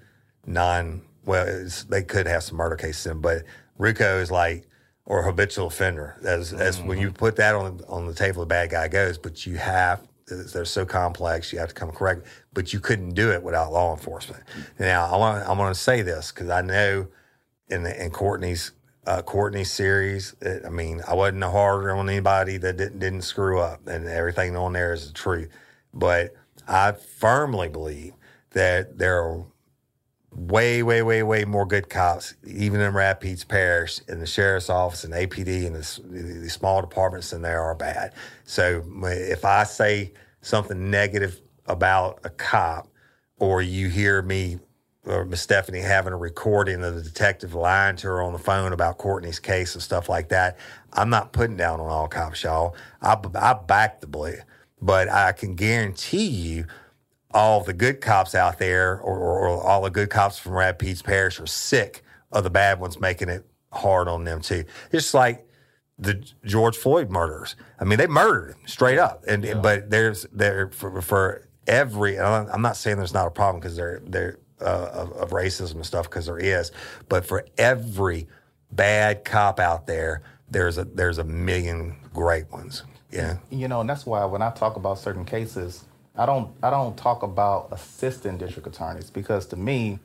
[0.46, 1.00] non.
[1.24, 3.44] Well, it's, they could have some murder cases in, but
[3.78, 4.66] RICO is like
[5.06, 6.16] or habitual offender.
[6.24, 7.16] As, as when you mm-hmm.
[7.16, 9.16] put that on on the table, the bad guy goes.
[9.16, 11.54] But you have they're so complex.
[11.54, 12.26] You have to come correct.
[12.52, 14.42] But you couldn't do it without law enforcement.
[14.78, 17.06] Now, I want I want to say this because I know
[17.68, 18.72] in the, in Courtney's
[19.06, 20.34] uh, Courtney's series.
[20.40, 24.56] It, I mean, I wasn't harder on anybody that didn't didn't screw up, and everything
[24.56, 25.50] on there is the truth.
[25.92, 26.34] But
[26.66, 28.14] I firmly believe
[28.50, 29.44] that there are
[30.32, 35.04] way, way, way, way more good cops, even in Rapides Parish, in the sheriff's office
[35.04, 38.12] and APD and the, the small departments than there are bad.
[38.44, 42.88] So if I say something negative about a cop,
[43.38, 44.58] or you hear me
[45.06, 48.72] or Miss Stephanie having a recording of the detective lying to her on the phone
[48.72, 50.58] about Courtney's case and stuff like that,
[50.92, 52.74] I'm not putting down on all cops, y'all.
[53.02, 54.36] I, I back the blue,
[54.80, 56.66] but I can guarantee you
[57.32, 61.02] all the good cops out there or, or, or all the good cops from Rapides
[61.02, 64.64] Parish are sick of the bad ones making it hard on them too.
[64.92, 65.46] It's like
[65.98, 67.56] the George Floyd murders.
[67.78, 72.16] I mean, they murdered him straight up, and but there's there for, for every.
[72.16, 75.30] and I'm I'm not saying there's not a problem because there there uh, of, of
[75.30, 76.72] racism and stuff because there is,
[77.08, 78.26] but for every
[78.72, 82.82] bad cop out there, there's a there's a million great ones.
[83.10, 83.38] Yeah.
[83.50, 85.84] you know, and that's why when I talk about certain cases,
[86.16, 89.98] I don't I don't talk about assistant district attorneys because to me,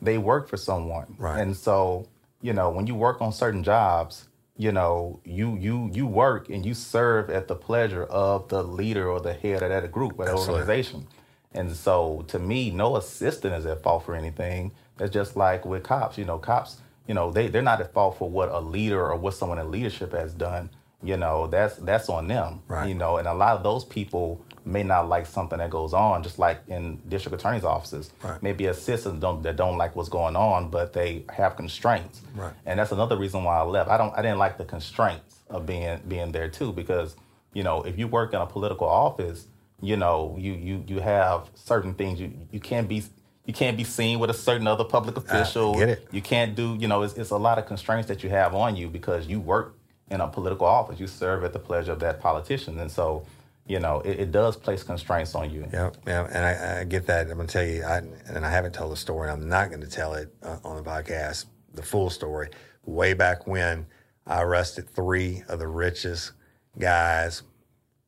[0.00, 1.14] they work for someone.
[1.18, 1.40] Right.
[1.40, 2.06] And so,
[2.42, 6.64] you know, when you work on certain jobs, you know, you you you work and
[6.66, 10.26] you serve at the pleasure of the leader or the head of that group or
[10.26, 10.60] that Absolutely.
[10.60, 11.06] organization.
[11.52, 14.72] And so, to me, no assistant is at fault for anything.
[14.96, 16.16] That's just like with cops.
[16.16, 16.76] You know, cops.
[17.06, 19.70] You know, they they're not at fault for what a leader or what someone in
[19.70, 20.70] leadership has done.
[21.02, 22.60] You know, that's that's on them.
[22.68, 22.88] Right.
[22.88, 26.22] You know, and a lot of those people may not like something that goes on,
[26.22, 28.12] just like in district attorney's offices.
[28.22, 28.42] Right.
[28.42, 32.20] Maybe assistants don't that don't like what's going on, but they have constraints.
[32.34, 32.52] Right.
[32.66, 33.90] And that's another reason why I left.
[33.90, 37.16] I don't I didn't like the constraints of being being there too, because
[37.54, 39.46] you know if you work in a political office,
[39.82, 43.02] you know you you you have certain things you you can't be
[43.46, 45.74] you can't be seen with a certain other public official.
[45.74, 46.08] get it.
[46.12, 48.76] You can't do you know it's, it's a lot of constraints that you have on
[48.76, 49.76] you because you work
[50.10, 51.00] in a political office.
[51.00, 53.24] You serve at the pleasure of that politician, and so
[53.66, 55.66] you know it, it does place constraints on you.
[55.72, 57.28] Yeah, yeah, and I, I get that.
[57.28, 59.30] I'm going to tell you, I, and I haven't told the story.
[59.30, 62.50] I'm not going to tell it uh, on the podcast, the full story.
[62.84, 63.86] Way back when,
[64.26, 66.32] I arrested three of the richest
[66.78, 67.42] guys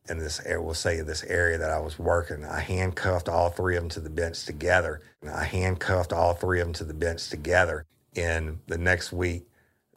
[0.09, 0.61] in this area.
[0.61, 2.43] We'll say this area that I was working.
[2.45, 5.01] I handcuffed all three of them to the bench together.
[5.31, 7.85] I handcuffed all three of them to the bench together.
[8.15, 9.47] And the next week,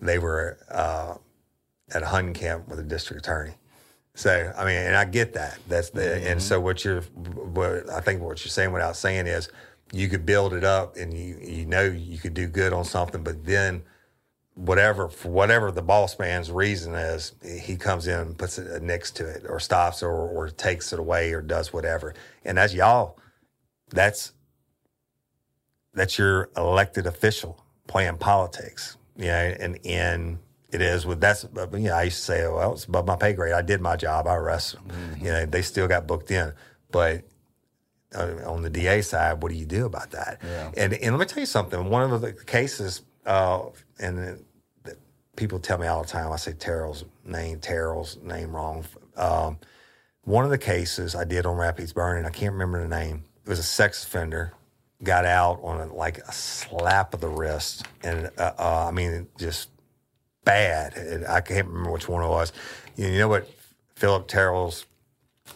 [0.00, 1.14] they were uh,
[1.94, 3.54] at a hunting camp with a district attorney.
[4.14, 5.58] So I mean, and I get that.
[5.68, 9.50] That's the and so what you're, what I think what you're saying without saying is,
[9.92, 13.22] you could build it up and you you know you could do good on something,
[13.22, 13.82] but then
[14.56, 19.14] whatever for whatever the boss man's reason is, he comes in and puts it next
[19.16, 22.14] to it or stops or or takes it away or does whatever.
[22.44, 23.18] And as y'all,
[23.90, 24.32] that's
[25.94, 28.96] that's your elected official playing politics.
[29.16, 30.38] You know, and and
[30.72, 33.34] it is with that's you know I used to say well it's above my pay
[33.34, 33.52] grade.
[33.52, 34.26] I did my job.
[34.26, 35.16] I arrested them.
[35.20, 36.52] You know they still got booked in,
[36.90, 37.24] but
[38.14, 40.40] uh, on the DA side, what do you do about that?
[40.42, 40.70] Yeah.
[40.76, 41.90] And and let me tell you something.
[41.90, 43.64] One of the cases, uh,
[43.98, 44.44] and
[45.36, 46.32] people tell me all the time.
[46.32, 48.84] I say Terrell's name, Terrell's name wrong.
[49.16, 49.58] Um,
[50.22, 53.24] one of the cases I did on Rapides Burning, I can't remember the name.
[53.44, 54.52] It was a sex offender,
[55.02, 59.28] got out on a, like a slap of the wrist, and uh, uh, I mean
[59.38, 59.70] just
[60.44, 61.24] bad.
[61.28, 62.52] I can't remember which one it was.
[62.96, 63.48] You know what
[63.94, 64.86] Phillip Terrell's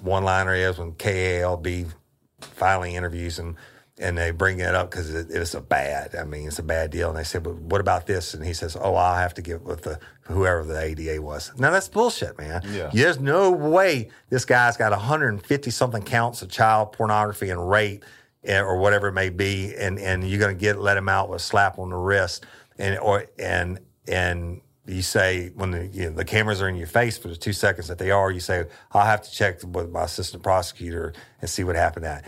[0.02, 1.92] one liner is when KALB
[2.40, 3.56] finally interviews him
[4.00, 6.90] and they bring it up because it, it's a bad, I mean, it's a bad
[6.90, 7.10] deal.
[7.10, 8.32] And they said, but what about this?
[8.32, 11.52] And he says, oh, I'll have to get with the whoever the ADA was.
[11.58, 12.62] Now that's bullshit, man.
[12.72, 12.90] Yeah.
[12.92, 18.04] There's no way this guy's got 150 something counts of child pornography and rape
[18.44, 21.28] eh, or whatever it may be, and and you're going to get let him out
[21.28, 22.46] with a slap on the wrist,
[22.78, 26.86] and or and and you say when the you know, the cameras are in your
[26.86, 29.90] face for the two seconds that they are, you say I'll have to check with
[29.90, 32.06] my assistant prosecutor and see what happened.
[32.06, 32.24] At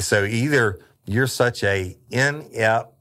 [0.00, 2.92] so either you're such a inept,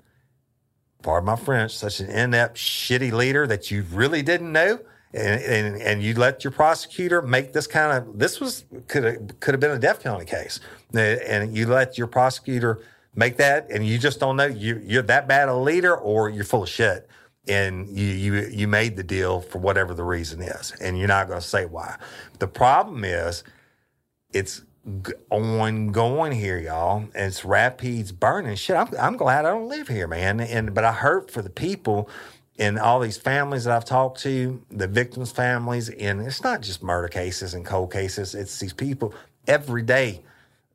[1.04, 4.80] pardon my French, such an inept, shitty leader that you really didn't know.
[5.14, 9.40] And, and and you let your prosecutor make this kind of this was could have
[9.40, 10.60] could have been a death penalty case,
[10.94, 12.84] and you let your prosecutor
[13.16, 16.44] make that, and you just don't know you you're that bad a leader or you're
[16.44, 17.10] full of shit,
[17.48, 21.28] and you you you made the deal for whatever the reason is, and you're not
[21.28, 21.96] going to say why.
[22.40, 23.46] The problem is,
[24.34, 24.62] it's
[25.04, 27.06] g- ongoing here, y'all.
[27.16, 28.56] It's Rapides Burning.
[28.56, 30.40] Shit, I'm, I'm glad I don't live here, man.
[30.42, 32.10] And but I hurt for the people
[32.60, 36.84] and all these families that I've talked to, the victims' families, and it's not just
[36.84, 38.36] murder cases and cold cases.
[38.36, 39.14] It's these people
[39.48, 40.22] every day.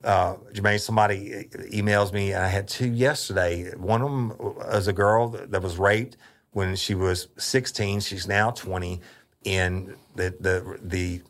[0.05, 3.70] Uh, Jermaine, somebody emails me, and I had two yesterday.
[3.77, 6.16] One of them was a girl that was raped
[6.53, 8.01] when she was 16.
[8.01, 9.01] She's now 20,
[9.46, 11.22] and the the the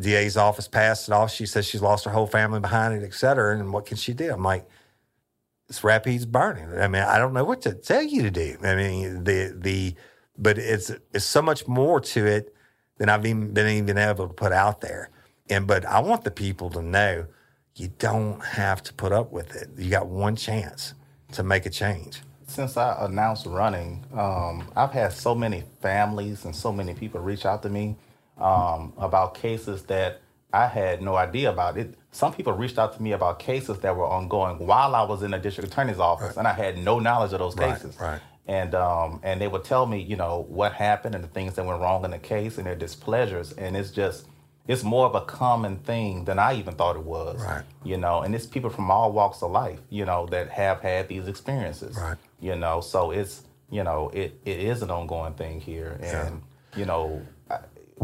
[0.00, 1.32] DA's office passed it off.
[1.32, 3.58] She says she's lost her whole family behind it, et cetera.
[3.58, 4.32] And what can she do?
[4.32, 4.68] I'm like,
[5.68, 6.78] it's Rapides Burning.
[6.80, 8.56] I mean, I don't know what to tell you to do.
[8.62, 9.94] I mean, the the
[10.38, 12.54] but it's it's so much more to it
[12.98, 15.10] than I've even been even able to put out there.
[15.50, 17.26] And but I want the people to know
[17.76, 19.70] you don't have to put up with it.
[19.78, 20.94] You got one chance
[21.32, 22.22] to make a change.
[22.46, 27.46] since I announced running, um, I've had so many families and so many people reach
[27.46, 27.96] out to me
[28.40, 30.20] um, about cases that
[30.52, 31.76] I had no idea about.
[31.76, 31.94] It.
[32.10, 35.30] Some people reached out to me about cases that were ongoing while I was in
[35.32, 37.96] the district attorney's office, and I had no knowledge of those cases.
[38.00, 38.12] right.
[38.12, 38.20] right.
[38.46, 41.66] And um, and they would tell me, you know, what happened and the things that
[41.66, 44.26] went wrong in the case and their displeasures, and it's just.
[44.66, 47.42] It's more of a common thing than I even thought it was.
[47.42, 47.64] Right.
[47.84, 51.08] You know, and it's people from all walks of life, you know, that have had
[51.08, 52.18] these experiences Right.
[52.38, 56.42] you know so it's you know it, it is an ongoing thing here and
[56.76, 57.22] you know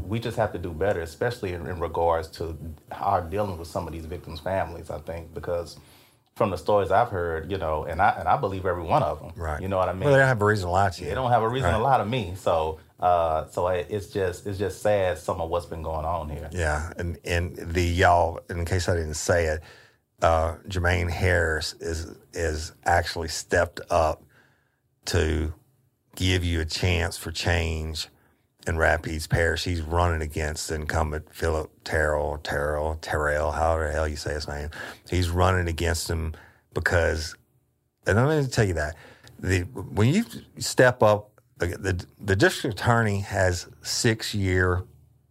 [0.03, 2.57] we just have to do better especially in, in regards to
[2.92, 5.78] our dealing with some of these victims families i think because
[6.36, 9.20] from the stories I've heard, you know, and I and I believe every one of
[9.20, 9.30] them.
[9.36, 9.62] Right.
[9.62, 10.01] You know what I mean?
[10.03, 11.09] Well, they don't have a reason to lie to you.
[11.09, 11.76] they don't have a reason Right.
[11.76, 12.32] to lie to me.
[12.36, 16.28] So, uh, so it, it's just it's just sad some of what's been going on
[16.28, 16.49] here.
[16.51, 19.61] Yeah, and and the y'all, in case I didn't say it,
[20.22, 24.24] uh, Jermaine Harris is is actually stepped up
[25.05, 25.55] to
[26.16, 28.09] give you a chance for change
[28.66, 29.64] in Rapides Parish.
[29.64, 34.70] He's running against incumbent Phillip Terrell, Terrell, Terrell, however the hell you say his name.
[35.08, 36.34] He's running against him
[36.72, 37.36] because,
[38.06, 38.96] and I'm going to tell you that
[39.38, 40.24] the when you
[40.58, 44.84] step up, the the district attorney has six year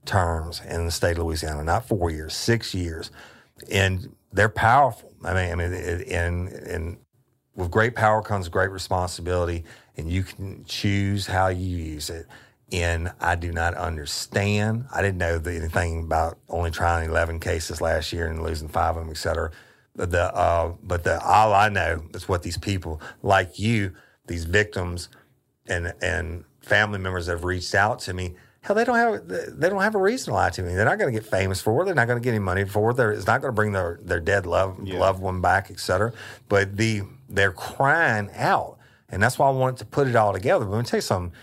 [0.05, 3.11] terms in the state of Louisiana, not four years, six years,
[3.71, 5.11] and they're powerful.
[5.23, 6.97] I mean, I mean, and and
[7.55, 9.63] with great power comes great responsibility,
[9.97, 12.27] and you can choose how you use it.
[12.73, 14.85] And I do not understand.
[14.91, 18.97] I didn't know the, anything about only trying eleven cases last year and losing five
[18.97, 19.51] of them, et cetera.
[19.95, 23.93] But the uh, but the all I know is what these people like you,
[24.25, 25.09] these victims,
[25.67, 28.33] and and family members that have reached out to me.
[28.61, 30.73] Hell, they don't have they don't have a reason to lie to me.
[30.73, 31.85] They're not going to get famous for it.
[31.85, 32.93] They're not going to get any money for it.
[32.95, 34.97] They're, it's not going to bring their, their dead love Yeah.
[34.99, 36.11] loved one back, et cetera.
[36.49, 40.65] But the they're crying out, and that's why I wanted to put it all together.
[40.65, 41.37] But let me tell you something.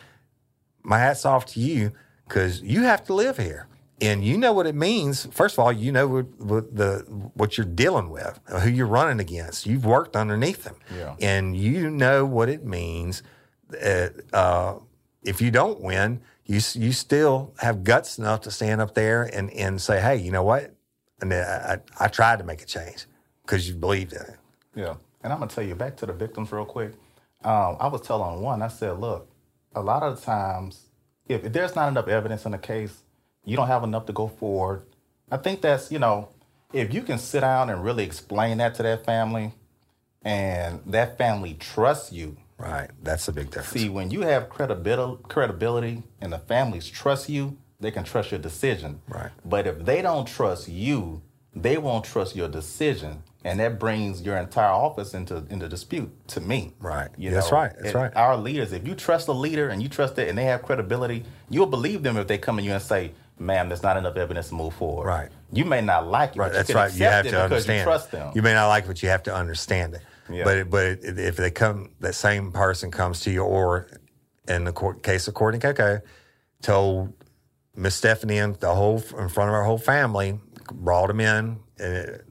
[0.82, 1.92] My hats off to you
[2.28, 3.66] because you have to live here.
[4.02, 5.26] And you know what it means.
[5.26, 7.04] First of all, you know what, what the
[7.34, 9.66] what you're dealing with, who you're running against.
[9.66, 11.16] You've worked underneath them, Yeah.
[11.20, 13.22] and you know what it means
[13.84, 14.74] uh, uh,
[15.22, 19.50] if you don't win, you you still have guts enough to stand up there and,
[19.52, 20.74] and say, hey, you know what?
[21.20, 23.04] And I, I, I tried to make a change
[23.42, 24.36] because you believed in it.
[24.74, 24.94] Yeah.
[25.22, 26.92] And I'm gonna tell you back to the victims real quick.
[27.44, 29.28] Um, I was telling one, I said, look,
[29.74, 30.86] a lot of the times,
[31.28, 33.02] if, if there's not enough evidence in a case,
[33.44, 34.82] you don't have enough to go forward.
[35.30, 36.28] I think that's, you know,
[36.72, 39.54] if you can sit down and really explain that to that family
[40.22, 42.36] and that family trusts you.
[42.58, 42.90] Right.
[43.02, 43.70] That's a big difference.
[43.70, 48.40] See, when you have credibility, credibility and the families trust you, they can trust your
[48.40, 49.00] decision.
[49.08, 49.30] Right.
[49.44, 51.22] But if they don't trust you,
[51.54, 56.10] they won't trust your decision, and that brings your entire office into into dispute.
[56.28, 57.08] To me, Right.
[57.16, 57.72] You That's know, right.
[57.80, 58.14] That's right.
[58.14, 61.24] Our leaders, if you trust a leader and you trust it, and they have credibility,
[61.48, 64.48] you'll believe them if they come to you and say, "Ma'am, there's not enough evidence
[64.48, 65.28] to move forward." Right.
[65.52, 66.92] You may not like it, Right, but that's right.
[66.94, 67.78] You have it to because understand.
[67.78, 68.32] you trust them.
[68.34, 70.02] You may not like what you have to understand it.
[70.30, 70.44] Yeah.
[70.44, 73.88] But but if they come, that same person comes to you, or
[74.46, 76.00] in the court, case of Courtney Coco,
[76.62, 77.12] told
[77.74, 80.38] Miss Stephanie and the whole in front of our whole family,
[80.72, 81.58] brought him in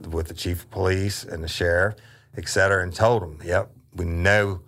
[0.10, 1.96] with the chief of police and the sheriff,
[2.38, 4.62] et cetera, and told them, "Yep, we know."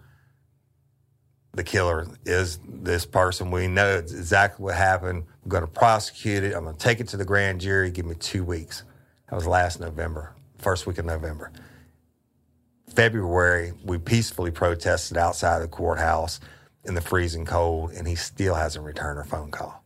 [1.54, 3.52] The killer is this person.
[3.52, 5.26] We know exactly what happened.
[5.44, 6.56] I'm going to prosecute it.
[6.56, 7.92] I'm going to take it to the grand jury.
[7.92, 8.84] Give me two weeks.
[9.30, 11.52] That was last November, first week of November.
[12.96, 16.40] February, we peacefully protested outside the courthouse
[16.86, 19.84] in the freezing cold, and he still hasn't returned our phone call.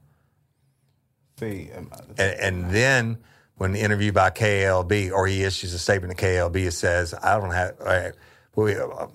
[1.40, 1.90] See, um,
[2.20, 3.18] And, and then
[3.58, 7.40] when the interview by KALB, or he issues a statement to KALB, it says, "I
[7.40, 7.76] don't have.
[7.80, 8.14] right,
[8.56, 9.08] we, uh,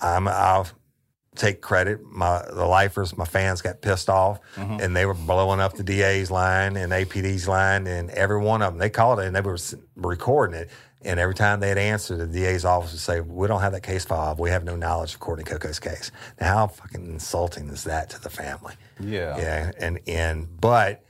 [0.00, 0.28] I'm.
[0.28, 0.66] I'll
[1.36, 2.00] take credit.
[2.04, 6.30] My the lifers, my fans got pissed off, and they were blowing up the DA's
[6.30, 8.78] line and APD's line, and every one of them.
[8.78, 9.58] They called it, and they were
[9.96, 10.70] recording it.
[11.02, 14.04] And every time they'd answer, the DA's office would say, "We don't have that case
[14.04, 14.38] filed.
[14.38, 16.10] We have no knowledge of Courtney Coco's case."
[16.40, 18.74] Now, how fucking insulting is that to the family?
[18.98, 19.38] Yeah.
[19.38, 21.02] yeah, and and but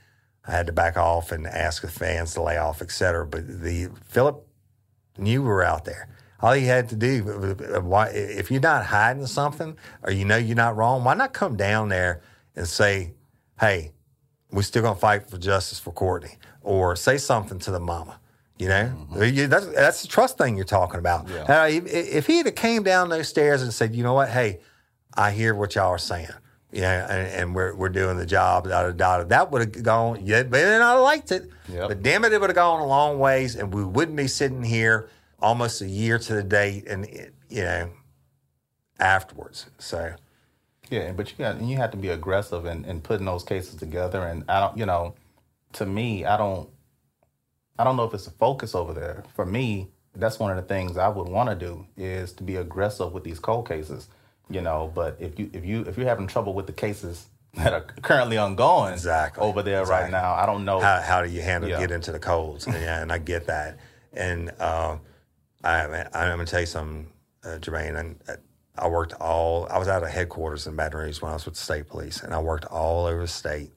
[0.47, 3.25] I had to back off and ask the fans to lay off, et cetera.
[3.25, 4.45] But the Phillip
[5.17, 6.07] knew we were out there.
[6.41, 10.37] All he had to do, uh, why, if you're not hiding something or you know
[10.37, 12.21] you're not wrong, why not come down there
[12.55, 13.13] and say,
[13.59, 13.91] "Hey,
[14.51, 18.19] we're still gonna fight for justice for Courtney," or say something to the mama.
[18.57, 21.27] You know, You- that's that's the trust thing you're talking about.
[21.29, 21.61] Yeah.
[21.63, 24.29] Uh, if, if he had came down those stairs and said, "You know what?
[24.29, 24.61] Hey,
[25.13, 26.27] I hear what y'all are saying.
[26.71, 28.67] Yeah, and, and we're we're doing the job.
[28.69, 29.23] Da, da, da.
[29.25, 30.25] That would have gone.
[30.25, 31.49] Yeah, but then I liked it.
[31.67, 31.87] Yep.
[31.89, 34.63] But damn it, it would have gone a long ways, and we wouldn't be sitting
[34.63, 35.09] here
[35.41, 37.89] almost a year to the date, and it- you know,
[38.99, 39.65] afterwards.
[39.79, 40.13] So
[40.89, 43.75] Yeah, but you got and you have to be aggressive in, in putting those cases
[43.75, 44.21] together.
[44.25, 45.15] And I don't, you know,
[45.73, 46.69] to me, I don't,
[47.77, 49.23] I don't know if it's a focus over there.
[49.35, 52.55] For me, that's one of the things I would want to do is to be
[52.57, 54.07] aggressive with these cold cases.
[54.49, 57.73] You know, but if you if you if you're having trouble with the cases that
[57.73, 59.43] are currently ongoing Exactly.
[59.43, 60.79] over there right now, I don't know.
[60.79, 61.79] how how do you handle Yeah.
[61.79, 62.67] get into the colds?
[62.67, 63.77] Yeah, and I get that.
[64.13, 64.97] And uh,
[65.63, 65.83] I,
[66.13, 67.07] I'm gonna tell you something,
[67.45, 67.97] uh, Jermaine.
[67.97, 68.35] And uh,
[68.77, 69.67] I worked all.
[69.69, 72.21] I was out of headquarters in Baton Rouge when I was with the state police,
[72.23, 73.71] and I worked all over the state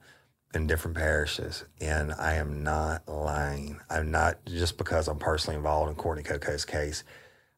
[0.53, 1.63] in different parishes.
[1.79, 3.79] And I am not lying.
[3.89, 7.03] I'm not just because I'm personally involved in Courtney Coco's case.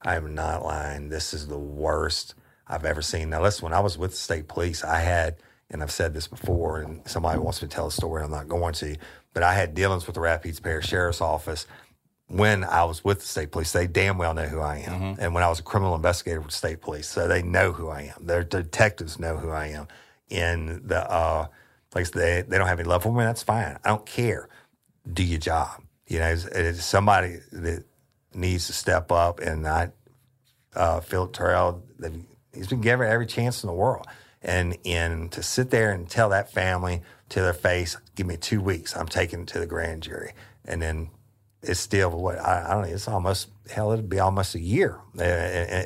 [0.03, 1.09] I am not lying.
[1.09, 2.35] This is the worst
[2.69, 3.29] I've ever seen.
[3.29, 5.37] Now, listen, when I was with the state police, I had,
[5.69, 8.47] and I've said this before, and somebody wants me to tell a story, I'm not
[8.47, 8.95] going to,
[9.33, 11.65] but I had dealings with the Rapides Parish Sheriff's Office
[12.27, 13.71] when I was with the state police.
[13.71, 15.01] They damn well know who I am.
[15.19, 18.13] And when I was a criminal investigator with state police, so they know who I
[18.15, 18.25] am.
[18.25, 19.87] Their detectives know who I am.
[20.29, 21.47] In the, uh,
[21.95, 23.77] like they, they don't have any love for me, that's fine.
[23.85, 24.49] I don't care.
[25.11, 25.81] Do your job.
[26.07, 27.85] You know, it's, it's somebody that
[28.33, 29.91] needs to step up, and I,
[30.75, 32.11] uh, Phillip Terrell, that
[32.57, 34.05] he's been given every chance in the world.
[34.41, 38.61] And and to sit there and tell that family to their face, give me two
[38.61, 40.33] weeks, I'm taking it to the grand jury,
[40.65, 41.09] and then
[41.63, 42.87] it's still what I, I don't know.
[42.93, 43.91] It's almost hell.
[43.91, 44.99] It'll be almost a year.
[45.19, 45.23] Uh,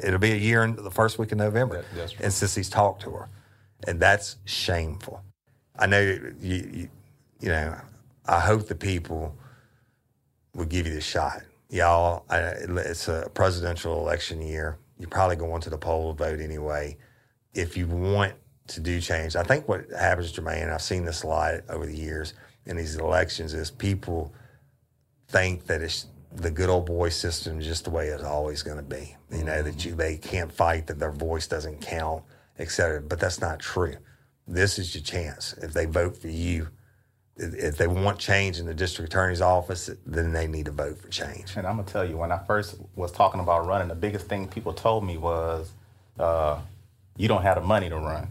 [0.03, 1.83] It'll be a year in the first week of November.
[1.95, 2.25] That- true.
[2.25, 3.29] and since he's talked to her,
[3.87, 5.23] and that's shameful.
[5.79, 6.89] I know you, you,
[7.39, 7.75] you know.
[8.25, 9.35] I hope the people
[10.53, 11.41] will give you the shot.
[11.69, 14.77] Y'all, I, it's a presidential election year.
[15.01, 16.95] You're probably going to the poll to vote anyway.
[17.55, 18.35] If you want
[18.67, 21.95] to do change, I think what happens, Jermaine, I've seen this a lot over the
[21.95, 22.35] years
[22.67, 24.31] in these elections, is people
[25.27, 28.77] think that it's the good old boy system is just the way it's always going
[28.77, 29.15] to be.
[29.31, 29.89] You know, that mm-hmm.
[29.89, 32.23] you they can't fight, that their voice doesn't count,
[32.59, 33.01] et cetera.
[33.01, 33.95] But that's not true.
[34.47, 35.53] This is your chance.
[35.53, 36.67] If they vote for you,
[37.41, 41.07] if they want change in the district attorney's office, then they need to vote for
[41.09, 41.55] change.
[41.55, 44.47] And I'm gonna tell you, when I first was talking about running, the biggest thing
[44.47, 45.71] people told me was,
[46.19, 46.59] uh,
[47.17, 48.27] "You don't have the money to run."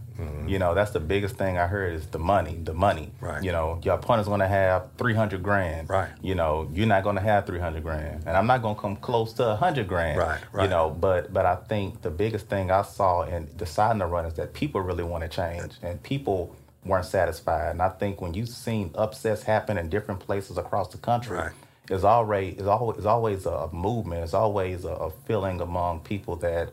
[0.47, 3.11] You know, that's the biggest thing I heard is the money, the money.
[3.21, 3.43] Right.
[3.43, 5.89] You know, your opponent's gonna have 300 grand.
[5.89, 6.11] Right.
[6.21, 9.45] You know, you're not gonna have 300 grand, and I'm not gonna come close to
[9.45, 10.19] 100 grand.
[10.19, 10.65] Right, Right.
[10.65, 14.27] You know, but but I think the biggest thing I saw in deciding to run
[14.27, 16.55] is that people really want to change, and people
[16.85, 17.71] weren't satisfied.
[17.73, 21.53] And I think when you've seen upsets happen in different places across the country, Right.
[21.91, 24.25] it's already it's always it's always a movement.
[24.25, 26.73] It's always a, a feeling among people that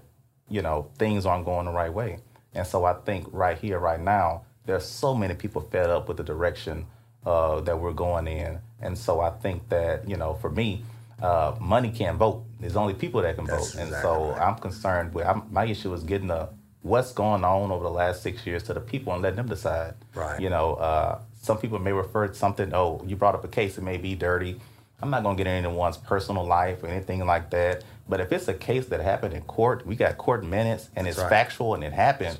[0.50, 2.20] you know things aren't going the right way.
[2.54, 6.18] And so I think right here, right now, there's so many people fed up with
[6.18, 6.88] the direction
[7.26, 8.60] uh, that we're going in.
[8.82, 10.84] And so I think that you know, for me,
[11.22, 12.46] uh, money can't vote.
[12.60, 13.80] There's only people that can That's vote.
[13.82, 14.42] And exactly so right.
[14.42, 16.50] I'm concerned with I'm, my issue is getting the
[16.88, 19.94] what's going on over the last six years to the people and letting them decide.
[20.16, 20.40] Right.
[20.40, 22.74] You know, uh, some people may refer to something.
[22.74, 23.78] Oh, you brought up a case.
[23.78, 24.60] It may be dirty.
[25.02, 27.84] I'm not going to get into anyone's personal life or anything like that.
[28.10, 31.18] But if it's a case that happened in court, we got court minutes and it's
[31.18, 31.30] right.
[31.30, 32.40] factual and it happened.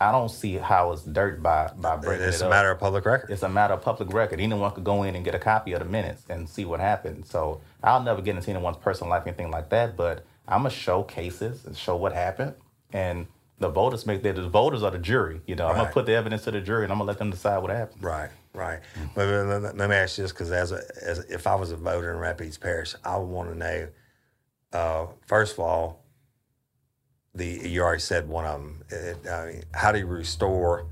[0.00, 3.04] I don't see how it's dirt by by breaking It's it a matter of public
[3.04, 3.30] record.
[3.30, 4.40] It's a matter of public record.
[4.40, 7.26] Anyone could go in and get a copy of the minutes and see what happened.
[7.26, 9.96] So I'll never get into anyone's personal life, or anything like that.
[9.96, 12.54] But I'm gonna show cases and show what happened,
[12.92, 13.28] and
[13.58, 14.34] the voters make that.
[14.34, 15.40] The voters are the jury.
[15.46, 17.30] You know, I'm gonna put the evidence to the jury, and I'm gonna let them
[17.30, 18.02] decide what happens.
[18.02, 18.80] Right, right.
[19.14, 22.10] But let, me ask you this, because as, a, as if I was a voter
[22.10, 23.88] in Rapides Parish, I would want to know.
[24.72, 26.04] Uh, first of all,
[27.34, 28.82] the you already said one of them.
[28.90, 30.86] It, I mean, how do you restore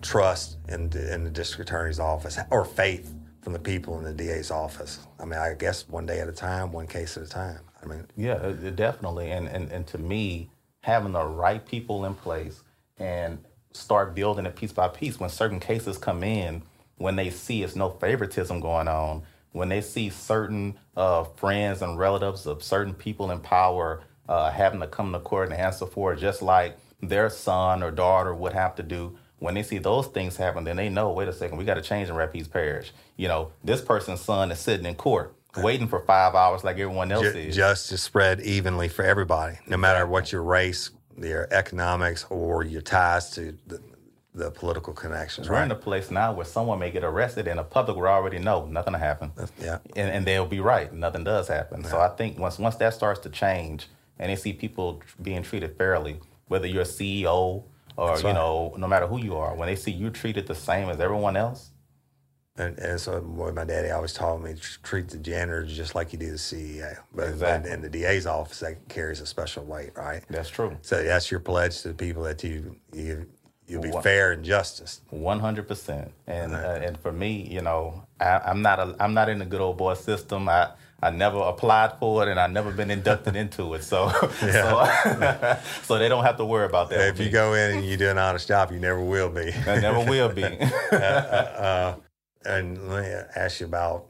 [0.00, 4.14] trust in the, in the district attorney's office or faith from the people in the
[4.14, 5.06] DA's office?
[5.20, 7.60] I mean, I guess one day at a time, one case at a time.
[7.82, 9.30] I mean, Yeah, it definitely.
[9.30, 10.50] And, and and to me,
[10.82, 12.62] having the right people in place
[12.98, 15.18] and start building it piece by piece.
[15.18, 16.62] When certain cases come in,
[16.96, 19.22] when they see it's no favoritism going on,
[19.52, 24.80] when they see certain uh, friends and relatives of certain people in power uh, having
[24.80, 28.52] to come to court and answer for it, just like their son or daughter would
[28.52, 29.16] have to do.
[29.38, 31.82] When they see those things happen, then they know, wait a second, we got to
[31.82, 32.92] change in Rapides Parish.
[33.16, 37.12] You know, this person's son is sitting in court waiting for five hours like everyone
[37.12, 37.56] else ju- is.
[37.56, 43.30] justice spread evenly for everybody, no matter what your race, your economics, or your ties
[43.30, 43.80] to the,
[44.34, 45.48] the political connections.
[45.48, 45.64] We're Right?
[45.64, 48.64] in a place now where someone may get arrested and the public will already know
[48.66, 49.32] nothing will happen.
[49.60, 49.78] yeah.
[49.94, 50.92] And, and they'll be right.
[50.92, 51.84] Nothing does happen.
[51.84, 53.88] So I think once once that starts to change
[54.18, 57.64] and they see people being treated fairly, whether you're a CEO
[57.98, 60.54] or, That's you know, no matter who you are, when they see you treated the
[60.54, 61.71] same as everyone else,
[62.56, 66.12] And, and so what my daddy always taught me, tr- treat the janitor just like
[66.12, 66.98] you do the CEO.
[67.14, 67.70] But Exactly.
[67.72, 70.22] in the DA's office, that carries a special weight, right?
[70.28, 70.76] that's true.
[70.82, 73.26] So that's your pledge to the people that you you
[73.66, 75.00] you'll be fair and justice.
[75.08, 79.14] One hundred percent, and uh, and for me, you know, I, I'm not a, I'm
[79.14, 80.46] not in the good old boy system.
[80.50, 80.72] I
[81.02, 83.82] I never applied for it, and I never been inducted into it.
[83.82, 87.08] So so, so they don't have to worry about that.
[87.08, 87.30] If you me.
[87.30, 89.54] go in and you do an honest job, you never will be.
[89.66, 90.44] I never will be.
[90.92, 91.94] Uh, uh, uh,
[92.44, 94.06] And let me ask you about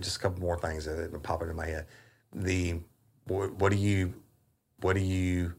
[0.00, 1.86] just a couple more things that have been popping in my head.
[2.34, 2.80] The
[3.26, 4.14] what, what do you
[4.80, 5.54] what do you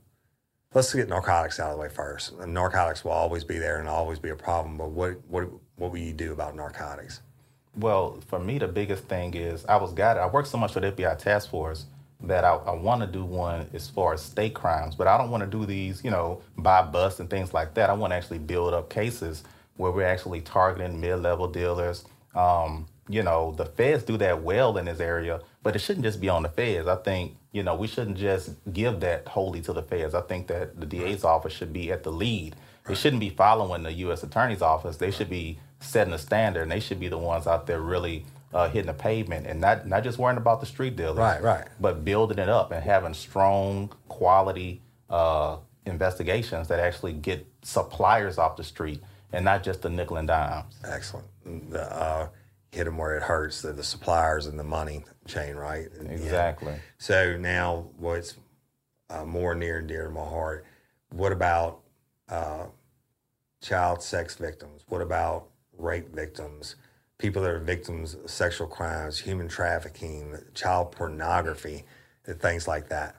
[0.73, 2.37] let's get narcotics out of the way first.
[2.37, 4.77] Narcotics will always be there and always be a problem.
[4.77, 7.21] But what what what will you do about narcotics?
[7.77, 10.21] Well, for me, the biggest thing is I was guided.
[10.21, 11.85] I worked so much with FBI task force
[12.21, 15.29] that I, I want to do one as far as state crimes, but I don't
[15.29, 17.89] want to do these, you know, buy bust and things like that.
[17.89, 19.43] I want to actually build up cases
[19.77, 22.05] where we're actually targeting mid-level dealers.
[22.33, 26.19] Um, you know, the feds do that well in this area, but it shouldn't just
[26.19, 26.87] be on the feds.
[26.87, 30.15] I think, you know, we shouldn't just give that wholly to the feds.
[30.15, 32.55] I think that the DA's office should be at the lead.
[32.87, 34.23] They shouldn't be following the U.S.
[34.23, 34.97] Attorney's office.
[34.97, 38.25] They should be setting a standard, and they should be the ones out there really
[38.53, 41.67] uh, hitting the pavement and not not just worrying about the street dealers, Right, right.
[41.79, 48.55] but building it up and having strong quality uh, investigations that actually get suppliers off
[48.55, 49.01] the street
[49.35, 50.73] and not just the nickel and dimes.
[50.85, 51.27] Excellent.
[51.69, 52.29] The, uh,
[52.71, 55.87] hit them where it hurts, the, the suppliers and the money chain, right?
[55.99, 56.15] And- yeah.
[56.15, 56.75] Exactly.
[56.97, 58.35] So now, what's
[59.09, 60.65] uh, more near and dear to my heart?
[61.11, 61.81] What about
[62.29, 62.65] uh,
[63.61, 64.83] child sex victims?
[64.87, 66.75] What about rape victims?
[67.17, 71.85] People that are victims of sexual crimes, human trafficking, child pornography,
[72.25, 73.15] and things like that.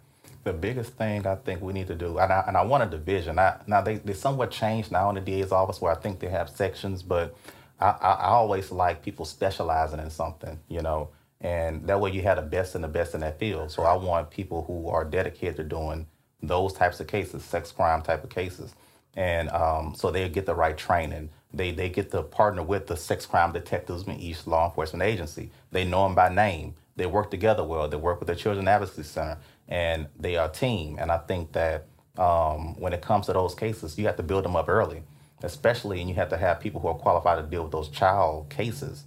[0.47, 2.87] The biggest thing I think we need to do, and I, and I want a
[2.87, 3.37] division.
[3.37, 6.29] I, now they they somewhat changed now in the DA's office where I think they
[6.29, 7.35] have sections, but
[7.81, 11.09] I, I, I always like people specializing in something, you know,
[11.41, 13.73] and that way you have the best and the best in that field.
[13.73, 16.07] So I want people who are dedicated to doing
[16.41, 18.73] those types of cases, sex crime type of cases,
[19.17, 21.31] and um, so they get the right training.
[21.53, 25.51] They they get to partner with the sex crime detectives in each law enforcement agency.
[25.73, 26.77] They know them by name.
[26.95, 27.89] They work together well.
[27.89, 29.39] They work with the Children Advocacy Center,
[29.69, 30.97] and they are a team.
[31.01, 31.87] And I think that
[32.19, 35.03] um, when it comes to those cases, you have to build them up early,
[35.43, 38.49] especially, and you have to have people who are qualified to deal with those child
[38.51, 39.05] cases.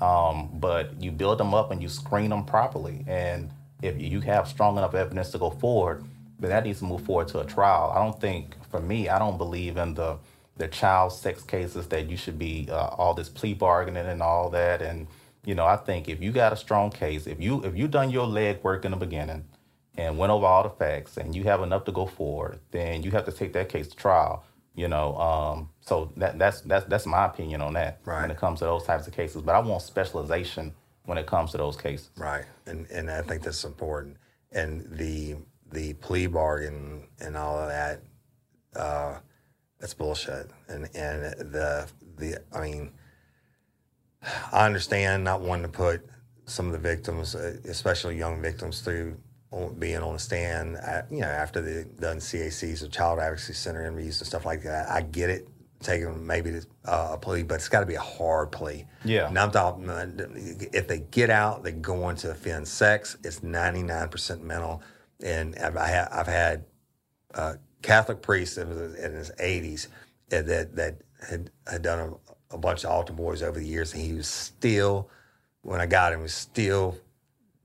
[0.00, 3.04] Um, but you build them up and you screen them properly.
[3.06, 3.50] And
[3.82, 6.04] if you have strong enough evidence to go forward,
[6.38, 7.92] then that needs to move forward to a trial.
[7.94, 10.18] I don't think, for me, I don't believe in the
[10.58, 14.50] the child sex cases that you should be uh, all this plea bargaining and all
[14.50, 14.82] that.
[14.82, 15.06] And
[15.44, 18.10] you know, I think if you got a strong case, if you if you done
[18.10, 19.44] your leg work in the beginning
[19.96, 23.10] and went over all the facts, and you have enough to go forward, then you
[23.12, 24.44] have to take that case to trial.
[24.74, 28.22] You know, um, so that that's that's that's my opinion on that Right.
[28.22, 29.42] when it comes to those types of cases.
[29.42, 30.74] But I want specialization
[31.04, 32.10] when it comes to those cases.
[32.16, 34.16] Right, and and I think that's important.
[34.50, 35.36] And the
[35.70, 38.00] the plea bargain and all of that,
[38.74, 39.18] uh,
[39.78, 40.50] that's bullshit.
[40.68, 41.22] And and
[41.52, 41.86] the
[42.16, 42.92] the I mean,
[44.52, 46.06] I understand not wanting to put
[46.46, 49.18] some of the victims, uh, especially young victims, through
[49.78, 50.76] being on the stand.
[50.76, 54.62] At, you know, after they done CACs or Child Advocacy Center interviews and stuff like
[54.62, 54.90] that.
[54.90, 55.48] I get it.
[55.80, 56.52] Taking maybe
[56.84, 58.86] uh, a plea, but it's got to be a hard plea.
[59.04, 59.26] Yeah.
[59.26, 60.06] And I'm talking, uh,
[60.72, 63.16] if they get out, they go on to offend sex.
[63.24, 64.80] It's 99% mental.
[65.24, 66.66] And I've, I I've had
[67.34, 69.88] uh, Catholic priest that was in his 80s
[70.32, 72.16] uh, that, that had, had done
[72.50, 73.92] a, a bunch of altar boys over the years.
[73.92, 75.10] And he was still,
[75.62, 76.96] when I got him, was still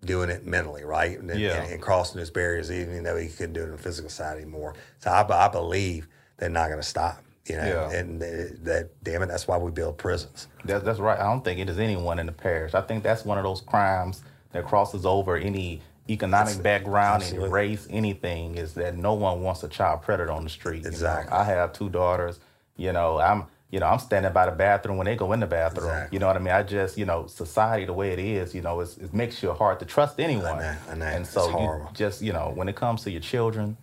[0.07, 1.19] doing it mentally, right?
[1.19, 1.61] And, Yeah.
[1.61, 4.37] and, and crossing those barriers, even though he couldn't do it on the physical side
[4.37, 4.73] anymore.
[4.97, 7.23] So I, I believe they're not going to stop.
[7.47, 7.97] You know, Yeah.
[7.97, 8.25] and uh,
[8.63, 10.47] that damn it, that's why we build prisons.
[10.65, 11.17] That, that's right.
[11.19, 12.73] I don't think it is anyone in the parish.
[12.73, 17.87] I think that's one of those crimes that crosses over any economic background, any race,
[17.89, 18.55] anything.
[18.55, 20.77] Is that no one wants a child predator on the street.
[20.77, 20.89] you know?
[20.89, 21.31] Exactly.
[21.37, 22.39] I have two daughters.
[22.75, 25.47] You know, I'm you know I'm standing by the bathroom when they go in the
[25.47, 25.89] bathroom.
[25.89, 26.15] Exactly.
[26.15, 26.53] You know what I mean?
[26.53, 28.55] I just you know society the way it is.
[28.55, 30.59] You know, it's, it makes you hard to trust anyone.
[30.59, 31.05] know, I know.
[31.05, 33.75] And so you just you know when it comes to your children,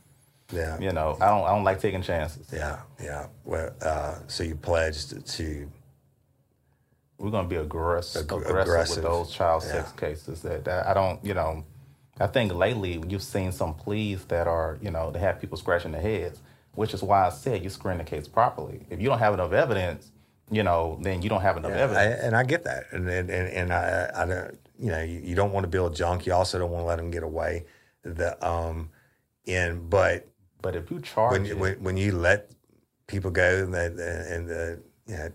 [0.52, 0.78] Yeah.
[0.80, 2.46] you know I don't I don't like taking chances.
[2.52, 3.26] Yeah, yeah.
[3.44, 5.70] Well, uh, so you pledged to
[7.18, 8.96] we're going to be aggressive, Ag- aggressive, aggressive.
[8.96, 9.72] with those child Yeah.
[9.72, 10.42] sex cases.
[10.42, 11.64] That, that I don't, you know,
[12.20, 15.92] I think lately you've seen some pleas that are, you know, they have people scratching
[15.92, 16.40] their heads,
[16.74, 18.86] which is why I said you screen the case properly.
[18.90, 20.10] If you don't have enough evidence,
[20.50, 22.22] you know, then you don't have enough I, evidence.
[22.22, 25.52] and I get that, and and and, I, I don't, you know, you, you don't
[25.52, 26.26] want to build junk.
[26.26, 27.64] You also don't want to let them get away.
[28.02, 28.90] The um,
[29.46, 30.28] and but
[30.60, 32.50] but if you charge when it, you, when when you let
[33.06, 35.32] people go and that and the you know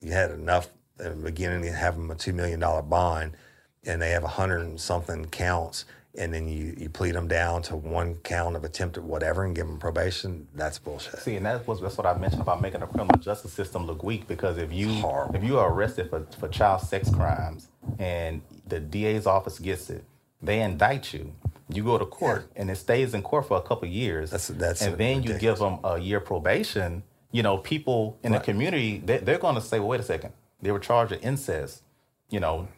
[0.00, 0.68] you had enough
[0.98, 3.36] in the beginning to have them a two million dollar bond,
[3.84, 5.84] and they have a hundred and something counts,
[6.20, 9.66] and then you you plead them down to one count of attempted whatever and give
[9.66, 10.46] them probation.
[10.54, 11.18] That's bullshit.
[11.20, 14.02] See, and that's what, that's what I mentioned about making the criminal justice system look
[14.04, 14.28] weak.
[14.28, 14.90] Because if you
[15.34, 17.68] if you are arrested for, for child sex crimes
[17.98, 20.04] and the DA's office gets it,
[20.42, 21.32] they indict you.
[21.72, 24.30] You go to court and it stays in court for a couple of years.
[24.30, 27.02] That's- that's and then you give them a year probation.
[27.32, 30.32] You know, people in the community they, they're going to say, "Well, wait a second,
[30.60, 31.82] they were charged with incest."
[32.28, 32.68] You know,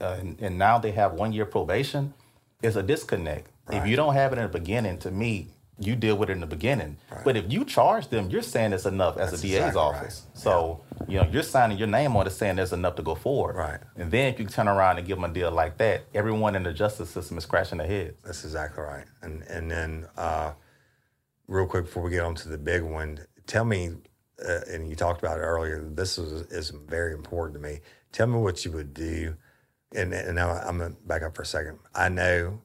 [0.00, 2.14] uh, and, and now they have one year probation.
[2.62, 3.50] It's a disconnect.
[3.70, 5.48] If you don't have it in the beginning, to me,
[5.78, 6.98] you deal with it in the beginning.
[7.24, 9.86] But if you charge them, you're saying it's enough as That's a DA's exactly right.
[9.86, 10.26] office.
[10.34, 13.56] So you know you're signing your name on it, saying there's enough to go forward.
[13.56, 13.80] Right.
[13.96, 16.64] And then if you turn around and give them a deal like that, everyone in
[16.64, 18.22] the justice system is scratching their heads.
[18.24, 19.06] That's exactly right.
[19.22, 20.52] And and then uh,
[21.48, 23.92] real quick before we get on to the big one, tell me,
[24.46, 25.82] uh, and you talked about it earlier.
[25.82, 27.80] This is is very important to me.
[28.12, 29.36] Tell me what you would do.
[29.94, 31.78] And and now I'm gonna back up for a second.
[31.94, 32.62] I know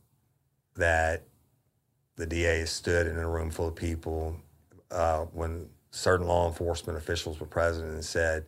[0.75, 1.23] that
[2.17, 4.37] the DA stood in a room full of people
[4.91, 8.45] uh, when certain law enforcement officials were present and said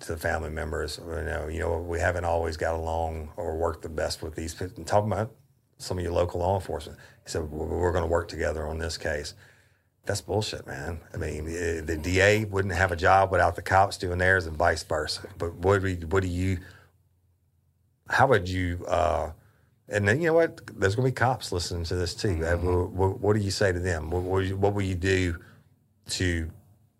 [0.00, 3.82] to the family members, you know, you know, we haven't always got along or worked
[3.82, 4.74] the best with these people.
[4.76, 5.32] And talking about
[5.78, 8.78] some of your local law enforcement, he said "We're- we're going to work together on
[8.78, 9.34] this case.
[10.04, 11.00] That's bullshit, man.
[11.14, 14.56] I mean, eh, the DA wouldn't have a job without the cops doing theirs, and
[14.56, 15.28] vice versa.
[15.38, 16.58] But what what do you?
[18.08, 18.84] How would you?
[18.86, 19.30] Uh,
[19.88, 20.60] and then you know what?
[20.78, 22.44] There's going to be cops listening to this too.
[22.44, 24.10] Uh, What, what, what do you say to them?
[24.10, 25.36] What, what, what will you do
[26.10, 26.50] to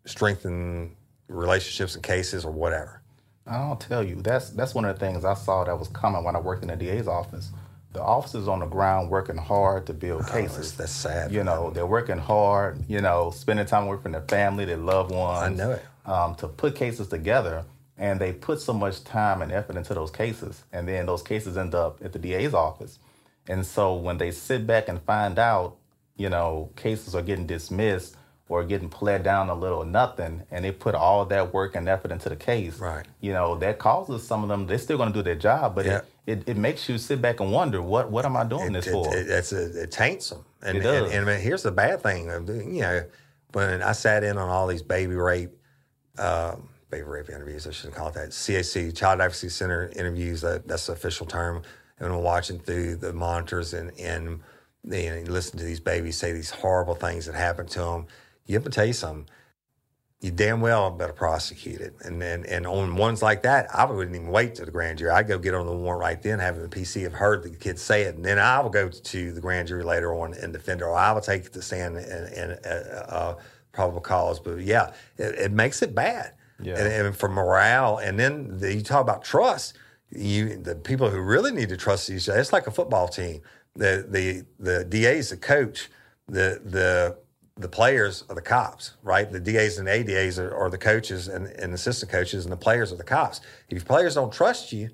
[0.04, 0.94] strengthen
[1.28, 3.00] relationships and cases or whatever?
[3.46, 6.34] I'll tell you, that's that's one of the things I saw that was coming when
[6.36, 7.50] I worked in the DA's office.
[7.92, 10.72] The officers on the ground working hard to build Oh, that's, cases.
[10.76, 11.30] that's sad.
[11.30, 15.12] you know, they're working hard, you know, spending time away from their family, their loved
[15.12, 15.42] ones.
[15.42, 15.82] I know it.
[16.06, 17.64] Um, to put cases together.
[17.96, 20.64] And they put so much time and effort into those cases.
[20.72, 22.98] And then those cases end up at the DA's office.
[23.46, 25.76] And so when they sit back and find out,
[26.16, 28.16] you know, cases are getting dismissed
[28.48, 32.10] or getting pled down a little nothing, and they put all that work and effort
[32.10, 33.06] into the case, Right.
[33.20, 35.86] you know, that causes some of them, they're still going to do their job, but
[35.86, 36.00] Yeah.
[36.26, 38.72] it, it, it makes you sit back and wonder, what, what am I doing it,
[38.72, 39.16] this it, for?
[39.16, 40.44] It, it's a, it taints them.
[40.62, 41.10] And, It does.
[41.12, 42.30] And, and, here's the bad thing.
[42.30, 43.04] of You know,
[43.52, 45.56] when I sat in on all these baby rape,
[46.18, 50.68] um, baby rape interviews, I shouldn't call it that, CAC, Child Advocacy Center interviews, that,
[50.68, 51.62] that's the official term.
[51.98, 54.40] And I'm watching through the monitors and, and
[54.84, 58.06] you, know, you listen to these babies say these horrible things that happen to them.
[58.46, 59.26] You have to tell you something.
[60.20, 61.94] You damn well better prosecute it.
[62.00, 65.10] And, and and on ones like that, I wouldn't even wait to the grand jury.
[65.10, 67.78] I'd go get on the warrant right then, having the PC have heard the kid
[67.78, 70.80] say it, and then I will go to the grand jury later on and defend
[70.80, 73.34] her, or I will take the stand and, and uh, uh,
[73.72, 74.40] probable cause.
[74.40, 76.32] But yeah, it, it makes it bad.
[76.64, 76.78] Yeah.
[76.78, 79.76] And, and for morale, and then the, you talk about trust.
[80.10, 82.38] You the people who really need to trust each other.
[82.38, 83.40] It's like a football team.
[83.74, 85.90] The the the DA is the coach.
[86.28, 87.18] The the
[87.56, 89.30] the players are the cops, right?
[89.30, 92.92] The DAs and ADAs are, are the coaches and, and assistant coaches, and the players
[92.92, 93.40] are the cops.
[93.68, 94.90] If your players don't trust you,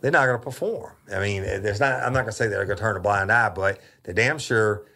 [0.00, 0.94] they're not going to perform.
[1.12, 2.02] I mean, there's not.
[2.02, 4.38] I'm not going to say they're going to turn a blind eye, but they damn
[4.38, 4.86] sure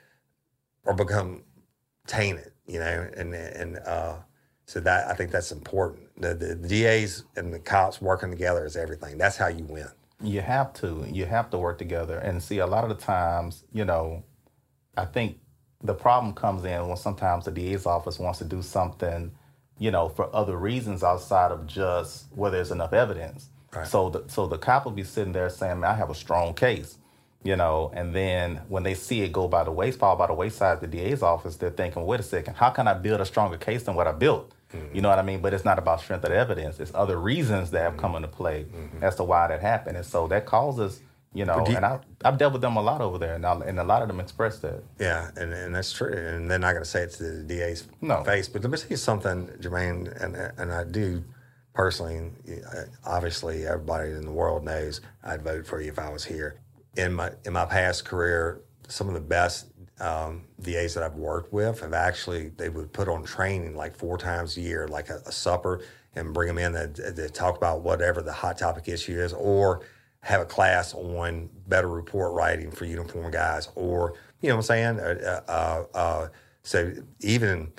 [0.85, 1.43] or become
[2.07, 3.09] tainted, you know.
[3.17, 4.17] And and uh,
[4.67, 6.09] so that I think that's important.
[6.21, 9.19] The, the DAs and the cops working together is everything.
[9.19, 9.89] That's how you win.
[10.23, 11.07] You have to.
[11.11, 12.19] You have to work together.
[12.19, 14.25] And see, a lot of the times, you know,
[14.97, 15.39] I think
[15.83, 19.33] the problem comes in when sometimes the DA's office wants to do something,
[19.79, 23.51] you know, for other reasons outside of just where there's enough evidence.
[23.75, 23.87] Right.
[23.87, 26.55] So the so the cop will be sitting there saying, Man, I have a strong
[26.55, 26.99] case.
[27.45, 30.33] You know, and then when they see it go by the waist, fall by the
[30.35, 33.59] wayside, the DA's office, they're thinking, wait a second, how can I build a stronger
[33.59, 34.51] case than what I built?
[34.93, 35.41] You know what I mean?
[35.41, 36.81] But it's not about strength of evidence.
[36.81, 38.67] It's other reasons that have come into play
[39.03, 39.97] as to why that happened.
[39.99, 41.01] And so that causes,
[41.33, 43.53] you know, you- and I, I've dealt with them a lot over there, and, I,
[43.61, 44.83] and a lot of them express that.
[44.99, 46.13] Yeah, and, and that's true.
[46.13, 48.25] And they're not going to say it to the DA's No.
[48.25, 48.49] face.
[48.49, 51.23] But let me tell you something, Jermaine, and and I do
[51.73, 52.33] personally.
[52.75, 56.59] uh, Obviously, everybody in the world knows I'd vote for you if I was here.
[56.97, 59.67] In my in my past career, some of the best
[60.01, 64.19] um, DAs that I've worked with have actually they would put on training like four
[64.19, 65.83] times a year, like a, a supper,
[66.15, 69.83] and bring them in to, to talk about whatever the hot topic issue is, or
[70.21, 74.67] have a class on better report writing for uniform guys, or you know what I'm
[74.67, 75.01] saying.
[75.01, 76.29] Uh, uh, uh,
[76.63, 77.73] so even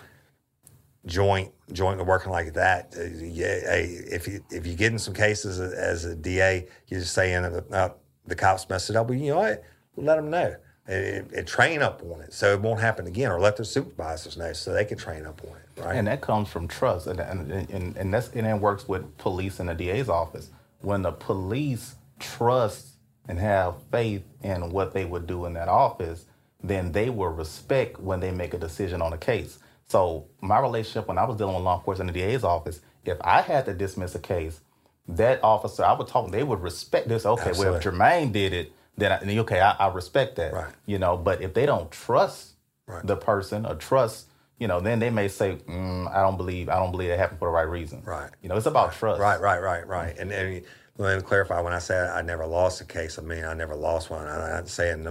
[1.06, 5.74] joint joint working like that, uh, yeah, if you if you're getting some cases as,
[5.74, 7.90] as a DA, you're just saying uh,
[8.28, 9.08] the cops mess it up.
[9.08, 9.64] Well, you know what?
[9.98, 10.56] Let them know.
[10.88, 14.38] And, and train up on it so it won't happen again, or let their supervisors
[14.38, 15.82] know so they can train up on it.
[15.82, 15.96] Right?
[15.96, 19.60] And that comes from trust, and and and, and that's and it works with police
[19.60, 20.52] in the DA's office.
[20.82, 22.98] When the police trust
[23.28, 26.26] and have faith in what they would do in that office,
[26.64, 29.58] then they will respect when they make a decision on a case.
[29.88, 33.18] So my relationship when I was dealing with law enforcement in the DA's office, if
[33.22, 34.62] I had to dismiss a case,
[35.08, 37.26] that officer I would talk, they would respect this.
[37.26, 37.92] Okay, well if Absolutely.
[37.92, 40.54] Jermaine did it, then I, okay, I, I respect that.
[40.54, 40.74] Right.
[40.86, 42.54] You know, but if they don't trust
[42.88, 43.06] Right.
[43.06, 44.28] the person or trust,
[44.60, 47.40] you know, then they may say, mm, I don't believe, I don't believe it happened
[47.40, 48.04] for the right reason.
[48.06, 48.30] Right.
[48.44, 49.20] You know, it's about trust.
[49.20, 50.16] Right, right, right, right.
[50.20, 50.62] And, and
[50.98, 53.76] let me clarify when I say I never lost a case, I mean I never
[53.76, 54.28] lost one.
[54.28, 55.04] I'm not saying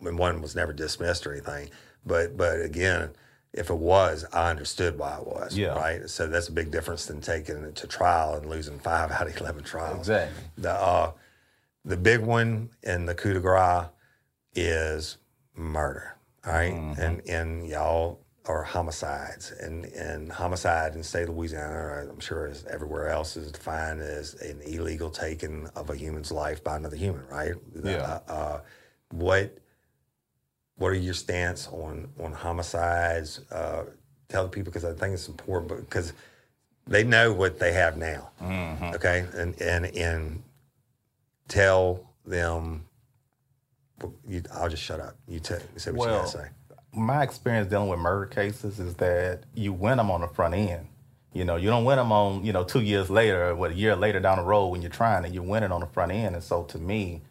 [0.00, 1.68] one was never dismissed or anything,
[2.06, 3.10] But but again,
[3.52, 5.56] if it was, I understood why it was.
[5.56, 5.68] Yeah.
[5.68, 6.08] Right.
[6.08, 9.40] So that's a big difference than taking it to trial and losing five out of
[9.40, 10.00] eleven trials.
[10.00, 10.42] Exactly.
[10.58, 11.12] The uh,
[11.84, 13.86] the big one in the coup de grace
[14.54, 15.18] is
[15.54, 16.14] murder.
[16.46, 16.72] All right?
[16.72, 22.46] and and y'all are homicides, and and homicide in the state of Louisiana, I'm sure
[22.46, 26.96] as everywhere else, is defined as an illegal taking of a human's life by another
[26.96, 27.26] human.
[27.28, 27.54] Right?
[27.82, 28.20] Yeah.
[28.28, 28.60] Uh, uh,
[29.10, 29.58] what
[30.78, 33.40] what are your stance on on homicides?
[33.50, 33.84] Uh,
[34.28, 36.12] tell the people because I think it's important because
[36.86, 38.30] they know what they have now.
[38.94, 40.42] Okay, and and and
[41.48, 42.84] tell them.
[44.28, 45.16] You, I'll just shut up.
[45.26, 46.48] You, tell, you say what you Well, got to say.
[46.92, 50.86] my experience dealing with murder cases is that you win them on the front end.
[51.32, 53.96] You know, you don't win them on, you know, two years later, what, a year
[53.96, 56.36] later down the road when you're trying and you win it on the front end.
[56.36, 57.22] And so to me,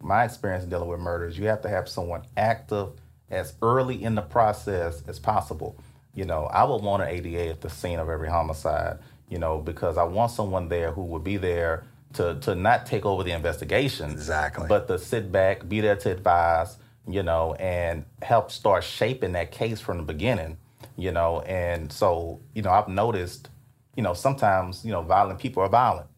[0.00, 2.88] my experience dealing with murders, you have to have someone active
[3.30, 5.76] as early in the process as possible.
[6.14, 8.98] You know, I would want an ADA at the scene of every homicide,
[9.28, 11.84] you know, because I want someone there who would be there
[12.14, 14.10] to, to not take over the investigation.
[14.10, 14.66] Exactly.
[14.68, 16.76] But to sit back, be there to advise,
[17.06, 20.58] you know, and help start shaping that case from the beginning,
[20.96, 21.40] you know.
[21.42, 23.48] And so, you know, I've noticed,
[23.94, 26.09] you know, sometimes, you know, violent people are violent.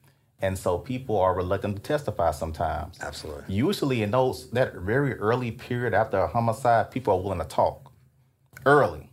[0.42, 2.98] And so people are reluctant to testify sometimes.
[3.00, 3.44] Absolutely.
[3.54, 7.92] Usually in those that very early period after a homicide, people are willing to talk
[8.66, 9.10] early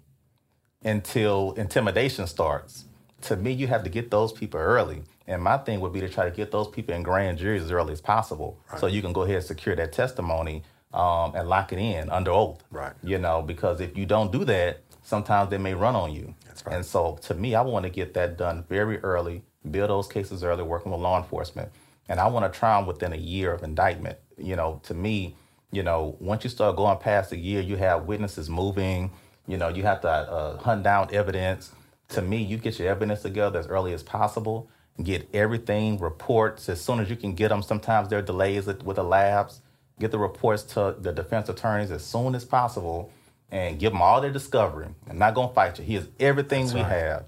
[0.84, 2.86] until intimidation starts.
[3.24, 5.04] To me, you have to get those people early.
[5.28, 7.72] And my thing would be to try to get those people in grand juries as
[7.72, 11.72] early as possible, so you can go ahead and secure that testimony um, and lock
[11.72, 12.64] it in under oath.
[12.72, 12.94] Right.
[13.04, 16.34] You know, because if you don't do that, sometimes they may run on you.
[16.48, 16.76] That's right.
[16.78, 20.44] And so, to me, I want to get that done very early, build those cases
[20.44, 21.72] early, working with law enforcement,
[22.08, 24.18] and I want to try them within a year of indictment.
[24.38, 25.36] You know, to me,
[25.72, 29.12] you know, once you start going past a year, you have witnesses moving.
[29.48, 31.72] You know, you have to uh, hunt down evidence.
[32.10, 34.70] To me, you get your evidence together as early as possible.
[35.02, 37.62] Get everything, reports as soon as you can get them.
[37.62, 39.62] Sometimes there are delays with the labs.
[40.00, 43.12] Get the reports to the defense attorneys as soon as possible,
[43.52, 44.88] and give them all their discovery.
[45.10, 45.86] I'm not gonna fight you.
[45.86, 46.90] Here's everything we right.
[46.90, 47.26] have,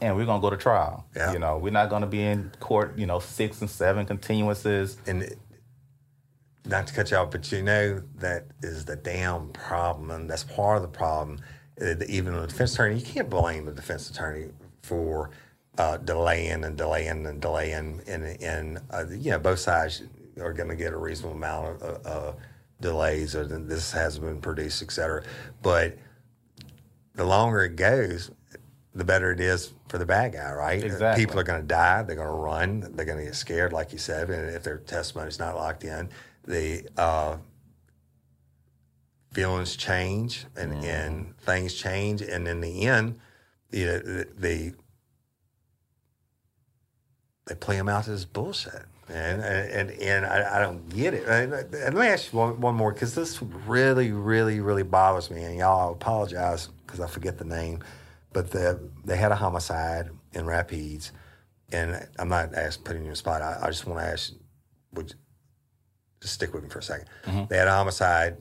[0.00, 1.06] and we're gonna go to trial.
[1.16, 1.32] Yeah.
[1.32, 2.98] You know, we're not gonna be in court.
[2.98, 4.96] You know, six and seven continuances.
[5.06, 5.34] and
[6.66, 10.44] not to cut you off, but you know that is the damn problem, and that's
[10.44, 11.38] part of the problem.
[11.80, 14.48] Uh, Even the defense attorney, you can't blame the defense attorney
[14.82, 15.30] for
[15.76, 20.02] uh, delaying and delaying and delaying, and and uh, you know both sides
[20.40, 22.32] are going to get a reasonable amount of uh, uh,
[22.80, 25.22] delays, or this hasn't been produced, et cetera.
[25.62, 25.98] But
[27.14, 28.30] the longer it goes,
[28.94, 30.82] the better it is for the bad guy, right?
[30.82, 31.24] Exactly.
[31.24, 32.02] People are going to die.
[32.02, 32.92] They're going to run.
[32.94, 34.30] They're going to get scared, like you said.
[34.30, 36.08] And if their testimony's not locked in,
[36.44, 37.38] the uh,
[39.32, 42.22] feelings change and, and things change.
[42.22, 43.18] And in the end,
[43.72, 44.74] you know, the, the
[47.46, 48.84] they play them out as bullshit.
[49.06, 51.28] And and and I, I don't get it.
[51.28, 55.30] And, and let me ask you one, one more because this really, really, really bothers
[55.30, 55.42] me.
[55.42, 57.80] And y'all, I apologize because I forget the name,
[58.34, 61.12] but the, they had a homicide in Rapides,
[61.72, 63.40] and I'm not asking putting you in a spot.
[63.40, 64.32] I, I just want to ask,
[64.92, 65.16] would you,
[66.20, 67.04] just stick with me for a 2nd
[67.48, 68.36] They had a homicide,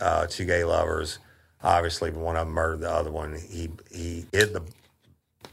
[0.00, 1.18] uh, two gay lovers.
[1.62, 3.36] Obviously, one of them murdered the other one.
[3.36, 4.62] He he hid the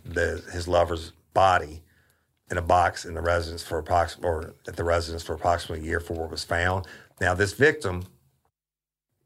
[0.03, 1.81] the his lover's body
[2.51, 5.89] in a box in the residence for approximately or at the residence for approximately a
[5.89, 6.85] year before it was found.
[7.19, 8.03] Now, this victim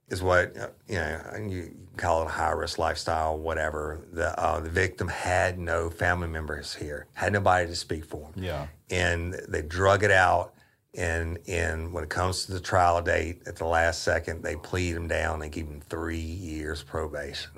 [0.08, 1.22] is what uh, you know.
[1.38, 4.02] You call it a high risk lifestyle, whatever.
[4.12, 8.44] The uh, the victim had no family members here, had nobody to speak for him
[8.44, 8.68] Yeah.
[8.90, 10.54] and they drug it out.
[10.96, 14.96] And and when it comes to the trial date, at the last second, they plead
[14.96, 17.52] him down and give him three years probation.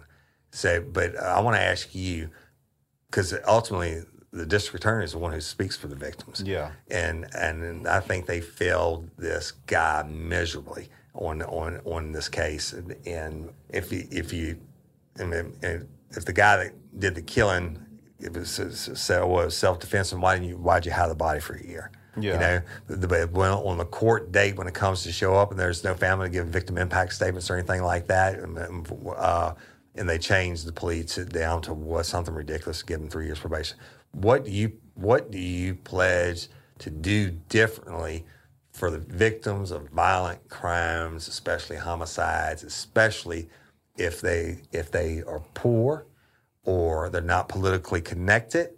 [0.52, 2.30] So, but I want to ask you,
[3.10, 6.44] because ultimately the district attorney is the one who speaks for the victims.
[6.46, 6.72] Yeah.
[6.90, 12.74] And and I think they failed this guy miserably on on on this case.
[12.74, 14.60] And, if you if you
[15.20, 17.80] I mean, and if the guy that did the killing
[18.20, 21.40] it was, so was self defense, and why didn't you why'd you hide the body
[21.40, 21.92] for a year?
[22.20, 22.34] Yeah.
[22.34, 25.60] You know, but when on the court date when it comes to show up and
[25.60, 28.86] there's no family to give victim impact statements or anything like that, and,
[29.16, 29.54] uh,
[29.96, 33.40] and they change the plea to down to what something ridiculous, give them three years
[33.40, 33.78] probation.
[34.12, 36.50] What do you what do you pledge
[36.80, 38.26] to do differently
[38.72, 43.50] for the victims of violent crimes, especially homicides, especially
[43.98, 46.06] if they if they are poor
[46.64, 48.70] or they're not politically connected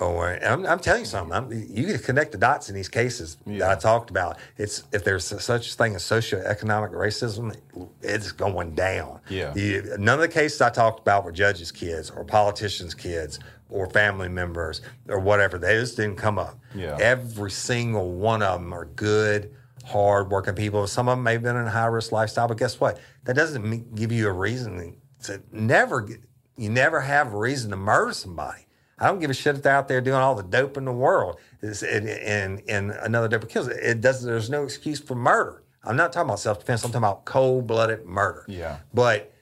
[0.00, 1.32] oh, or I'm, I'm telling you something.
[1.32, 4.38] I'm, you can connect the dots in these cases that I talked about.
[4.56, 7.56] It's if there's such a thing as socioeconomic racism,
[8.02, 9.20] it's going down.
[9.28, 9.54] Yeah.
[9.54, 13.38] You- none of the cases I talked about were judges' kids or politicians' kids
[13.72, 15.58] or family members or whatever.
[15.58, 16.58] They just didn't come up.
[16.74, 16.96] Yeah.
[17.00, 19.54] Every single one of them are good,
[19.86, 20.86] hard-working people.
[20.86, 23.00] Some of them may have been in a high-risk lifestyle, but guess what?
[23.24, 26.02] That doesn't give you a reason to never.
[26.02, 26.20] get-
[26.56, 28.66] You never have a reason to murder somebody.
[28.98, 30.92] I don't give a shit if they're out there doing all the dope in the
[30.92, 33.68] world It's- and, and, another dope kills.
[33.68, 35.62] It doesn't, There's no excuse for murder.
[35.82, 36.84] I'm not talking about self-defense.
[36.84, 38.44] I'm talking about cold-blooded murder.
[38.48, 38.78] Yeah.
[38.94, 39.32] But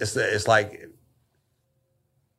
[0.00, 0.88] it's it's like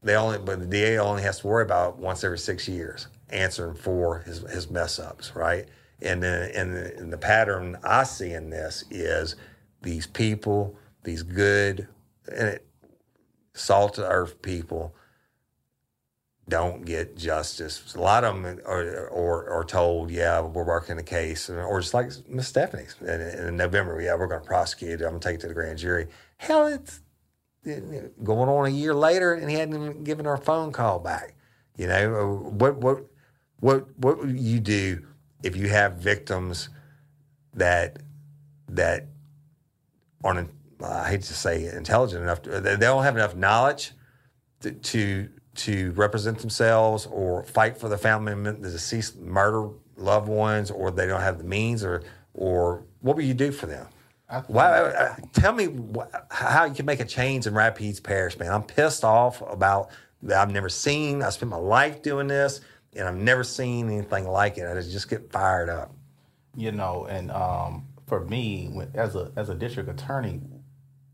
[0.04, 3.76] they only, but the DA only has to worry about once every six years answering
[3.76, 5.68] for his his mess ups, right?
[6.02, 9.36] And then and the, and the pattern I see in this is
[9.82, 11.88] these people, these good,
[12.32, 12.68] and it,
[13.54, 14.96] salt to earth people
[16.50, 17.94] don't get justice.
[17.96, 21.94] A lot of them are, are, are told, yeah, we're working the case, or just
[21.94, 25.04] like Miss Stephanie's in, in November, yeah, we're going to prosecute it.
[25.04, 26.08] I'm going to take it to the grand jury.
[26.38, 27.02] Hell, it's
[28.24, 31.36] going on a year later, and he hadn't even given her a phone call back.
[31.78, 33.04] You know, uh, what what
[33.60, 35.06] what what would you do
[35.44, 36.70] if you have victims
[37.54, 38.00] that
[38.70, 39.08] that
[40.24, 40.50] aren't
[40.84, 43.92] I hate to say intelligent enough uh, to, they don't have enough knowledge
[44.62, 50.70] to, to to represent themselves or fight for the family the deceased murder loved ones,
[50.72, 52.04] or they don't have the means, or
[52.34, 53.88] or what would you do for them?
[54.48, 55.66] Why, tell me
[55.96, 58.52] wh- how you can make a change in Rapides Parish, man.
[58.52, 59.90] I'm pissed off about
[60.24, 60.40] that.
[60.42, 61.24] I've never seen.
[61.24, 62.60] I spent my life doing this,
[62.96, 64.68] and I've never seen anything like it.
[64.68, 65.92] I just get fired up.
[66.56, 70.42] you know and um, for me when- as a as a district attorney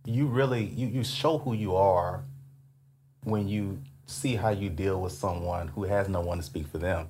[0.05, 2.23] you really you, you show who you are
[3.23, 6.77] when you see how you deal with someone who has no one to speak for
[6.77, 7.09] them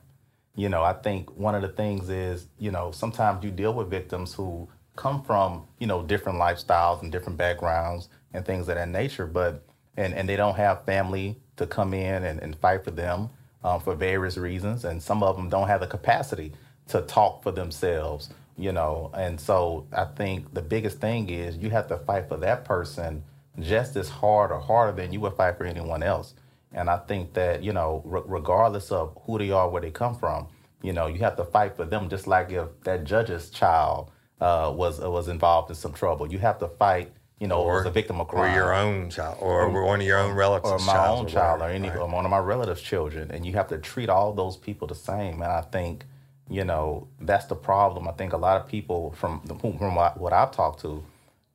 [0.56, 3.90] you know i think one of the things is you know sometimes you deal with
[3.90, 8.90] victims who come from you know different lifestyles and different backgrounds and things of that
[8.90, 9.64] nature but
[9.98, 13.30] and and they don't have family to come in and, and fight for them
[13.64, 16.52] um, for various reasons and some of them don't have the capacity
[16.88, 19.10] to talk for themselves you know?
[19.16, 23.24] And so i think the biggest thing is you have to fight for that person
[23.60, 26.34] just as hard or harder than you would fight for anyone else.
[26.72, 30.16] And I think that, you know, re- regardless of who they are, where they come
[30.16, 30.48] from,
[30.82, 34.10] you know, you have to fight for them just like if that judge's child
[34.44, 36.30] uh, was uh, was involved in some trouble.
[36.30, 38.52] You have to fight, you know, or, was a victim of crime.
[38.52, 41.70] or your own child, or, one of your own relatives, or my own child, or
[41.70, 41.98] any right?
[41.98, 44.96] or one of my relatives' children, and you have to treat all those people the
[44.96, 45.36] same.
[45.42, 46.04] And I think,
[46.50, 48.06] you know, that's the problem.
[48.06, 51.06] I think a lot of people from from what what I've talked to,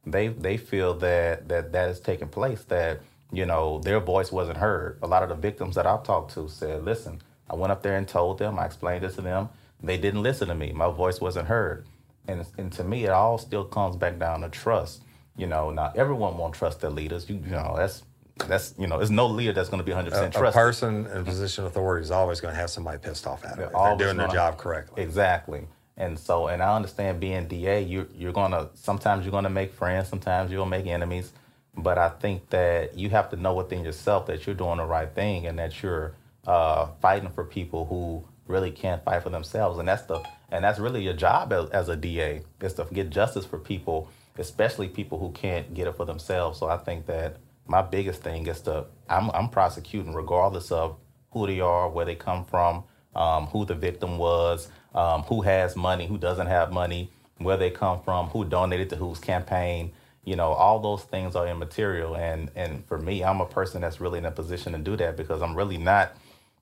[0.07, 2.65] they they feel that that that is taking place.
[2.65, 4.99] That you know their voice wasn't heard.
[5.03, 7.21] A lot of the victims that I've talked to said, "Listen,
[7.51, 8.59] I went up there and told them.
[8.59, 9.51] I explained this to them.
[9.83, 10.73] They didn't listen to me.
[10.73, 11.85] My voice wasn't heard."
[12.29, 15.03] And and to me, it all still comes back down to trust.
[15.37, 17.29] You know, not everyone won't trust their leaders.
[17.29, 18.03] You, you know, that's
[18.47, 20.59] that's you know, there's no leader that's going to be 100 A, percent a trusted.
[20.59, 23.67] person in position of authority is always going to have somebody pissed off at them
[23.67, 25.03] if they're doing their job correctly.
[25.03, 25.67] Exactly.
[25.97, 30.09] And so, and I understand being DA, you you're gonna sometimes you're gonna make friends,
[30.09, 31.33] sometimes you'll make enemies.
[31.77, 35.13] But I think that you have to know within yourself that you're doing the right
[35.13, 36.15] thing and that you're
[36.47, 39.79] uh, fighting for people who really can't fight for themselves.
[39.79, 43.11] And that's the and that's really your job as, as a DA is to get
[43.11, 46.59] justice for people, especially people who can't get it for themselves.
[46.59, 47.37] So I think that
[47.67, 50.97] my biggest thing is to I'm I'm prosecuting regardless of
[51.33, 52.85] who they are, where they come from,
[53.15, 57.71] um, who the victim was, um, who has money, who doesn't have money, where they
[57.71, 59.93] come from, who donated to whose campaign.
[60.25, 62.17] You know, all those things are immaterial.
[62.17, 65.17] And and for me, I'm a person that's really in a position to do that
[65.17, 66.17] because I'm really not.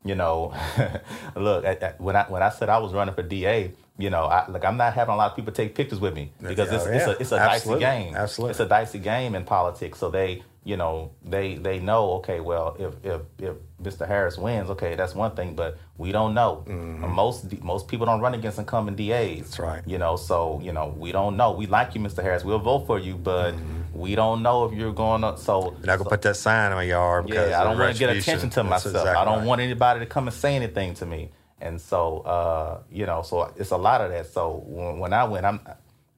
[0.06, 0.54] You know,
[1.36, 4.24] look I, I- when I when I said I was running for DA, you know,
[4.24, 6.84] I, like I'm not having a lot of people take pictures with me because it's,
[6.86, 7.84] Oh, it's a it's a Absolutely.
[7.84, 8.14] dicey game.
[8.16, 8.50] Absolutely.
[8.52, 9.98] It's a dicey game in politics.
[9.98, 12.12] So they, you know, they they know.
[12.18, 14.06] Okay, well, if if if Mr.
[14.06, 15.54] Harris wins, okay, that's one thing.
[15.54, 16.64] But we don't know.
[16.66, 19.08] Most most people don't run against incumbent DAs.
[19.08, 19.40] Mm-hmm.
[19.42, 19.82] That's right.
[19.86, 21.52] You know, so you know we don't know.
[21.52, 22.22] We like you, Mr.
[22.22, 22.44] Harris.
[22.44, 23.82] We'll vote for you, but Mm-hmm.
[23.98, 25.36] We don't know if you're going to.
[25.38, 27.78] So You're not going to put that sign in my yard because yeah, I don't
[27.78, 28.94] want to get attention to That's myself.
[28.94, 29.46] exactly I don't right.
[29.46, 31.30] want anybody to come and say anything to me.
[31.60, 34.26] And so, uh, you know, so it's a lot of that.
[34.26, 35.60] So when, when I went, I'm,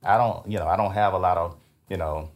[0.02, 1.56] I don't, you know, I don't have a lot of,
[1.88, 2.30] you know,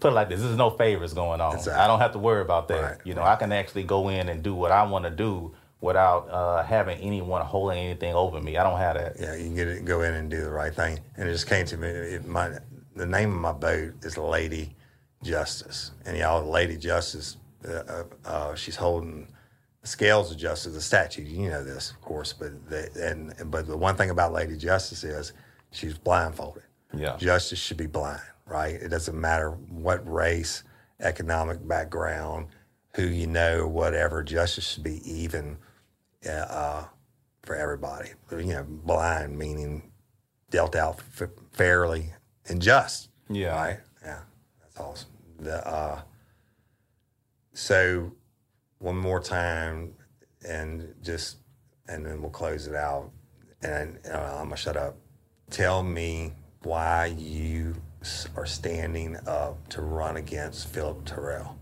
[0.00, 1.54] put it like this: there's no favors going on.
[1.56, 1.82] Exactly.
[1.82, 2.82] I don't have to worry about that.
[2.82, 3.32] Right, you know, right.
[3.32, 6.98] I can actually go in and do what I want to do without uh, having
[6.98, 8.56] anyone holding anything over me.
[8.56, 9.16] I don't have that.
[9.18, 10.98] Yeah, you can get it, go in and do the right thing.
[11.16, 11.88] And it just came to me.
[11.88, 12.58] It, my,
[12.96, 14.74] the name of my boat is Lady
[15.22, 17.36] Justice, and y'all, Lady Justice,
[17.68, 19.28] uh, uh, uh, she's holding
[19.84, 21.22] scales of justice, the statue.
[21.22, 25.04] You know this, of course, but the, and but the one thing about Lady Justice
[25.04, 25.32] is
[25.70, 26.64] she's blindfolded.
[26.94, 27.16] Yeah.
[27.16, 28.74] Justice should be blind, right?
[28.74, 30.64] It doesn't matter what race,
[31.00, 32.48] economic background,
[32.94, 34.22] who you know, whatever.
[34.22, 35.58] Justice should be even
[36.28, 36.84] uh,
[37.42, 38.10] for everybody.
[38.30, 39.90] You know, blind meaning
[40.50, 42.12] dealt out f- fairly
[42.48, 43.08] and just.
[43.28, 43.54] Yeah.
[43.54, 43.80] Right.
[44.04, 44.20] Yeah.
[44.60, 45.10] That's awesome.
[45.38, 46.00] The uh,
[47.52, 48.12] so
[48.78, 49.94] one more time
[50.46, 51.38] and just
[51.88, 53.10] and then we'll close it out.
[53.62, 54.96] And uh, I'm gonna shut up.
[55.50, 56.32] Tell me
[56.62, 57.74] why you
[58.36, 61.56] are standing up to run against Phillip Terrell.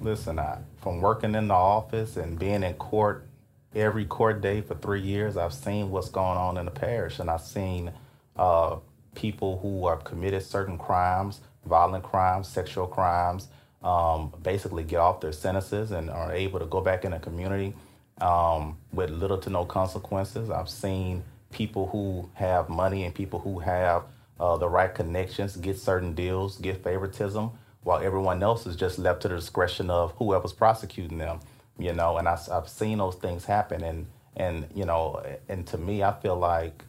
[0.00, 3.26] Listen, I, from working in the office and being in court
[3.74, 7.30] every court day for three years, I've seen what's going on in the parish, and
[7.30, 7.92] I've seen
[8.36, 8.76] uh,
[9.16, 13.48] people who have committed certain crimes, violent crimes, sexual crimes,
[13.82, 17.74] um, basically get off their sentences and are able to go back in the community
[18.20, 20.50] um, with little to no consequences.
[20.50, 24.04] I've seen people who have money and people who have
[24.38, 27.50] uh, the right connections get certain deals, get favoritism,
[27.82, 31.40] while everyone else is just left to the discretion of whoever's prosecuting them.
[31.78, 35.78] You know, and I, have seen those things happen, and and you know, and to
[35.78, 36.84] me, I feel like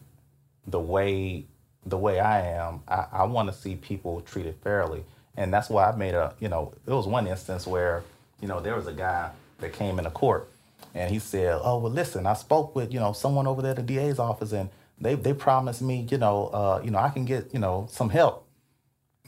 [0.66, 1.44] the way
[1.88, 5.04] the way I am, I, I want to see people treated fairly,
[5.36, 8.02] and that's why I made a you know, it was one instance where
[8.40, 10.50] you know there was a guy that came into court,
[10.94, 13.76] and he said, "Oh well, listen, I spoke with you know someone over there at
[13.76, 14.70] the DA's office, and
[15.00, 18.10] they they promised me you know uh, you know I can get you know some
[18.10, 18.44] help."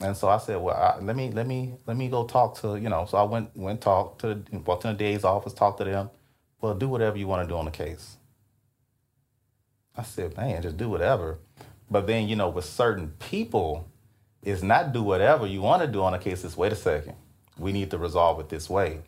[0.01, 2.75] And so I said, well, I, let me let me let me go talk to
[2.75, 3.05] you know.
[3.05, 6.09] So I went went talk to walked in the DA's office, talked to them.
[6.59, 8.17] Well, do whatever you want to do on the case.
[9.97, 11.37] I said, man, just do whatever.
[11.91, 13.87] But then you know, with certain people,
[14.43, 16.45] it's not do whatever you want to do on a case.
[16.45, 17.15] It's wait a second,
[17.59, 19.01] we need to resolve it this way,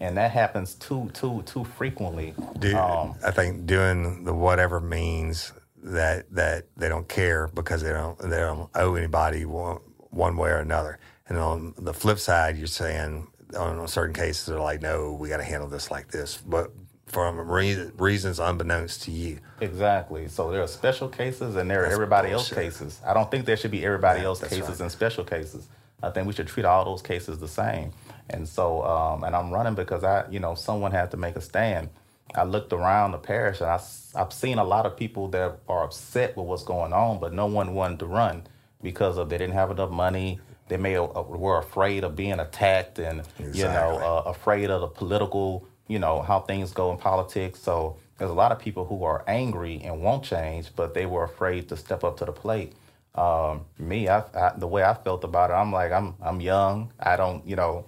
[0.00, 2.34] and that happens too too too frequently.
[2.60, 5.52] Do, Um, I think doing the whatever means
[5.84, 9.80] that that they don't care because they don't they don't owe anybody one,
[10.10, 11.00] one way or another.
[11.28, 13.28] And on the flip side, you're saying
[13.58, 16.72] on certain cases they're like, no, we got to handle this like this, but
[17.08, 19.38] from re- reasons unbeknownst to you.
[19.60, 20.28] Exactly.
[20.28, 23.00] So there are special cases and there are everybody else cases.
[23.06, 24.80] I don't think there should be everybody Yeah, else cases right.
[24.80, 25.66] and special cases.
[26.02, 27.92] I think we should treat all those cases the same.
[28.30, 31.40] And so, um, and I'm running because I, you know, someone had to make a
[31.40, 31.88] stand.
[32.34, 33.80] I looked around the parish and I,
[34.16, 37.46] have seen a lot of people that are upset with what's going on, but no
[37.46, 38.46] one wanted to run
[38.82, 40.40] because of they didn't have enough money.
[40.68, 43.22] They may uh, were afraid of being attacked and
[43.54, 47.60] you know uh, afraid of the political, you know, how things go in politics.
[47.60, 51.24] So there's a lot of people who are angry and won't change, but they were
[51.24, 52.74] afraid to step up to the plate.
[53.16, 56.92] Um, me, I, I, the way I felt about it, I'm like, I'm I'm young.
[57.00, 57.86] I don't, you know,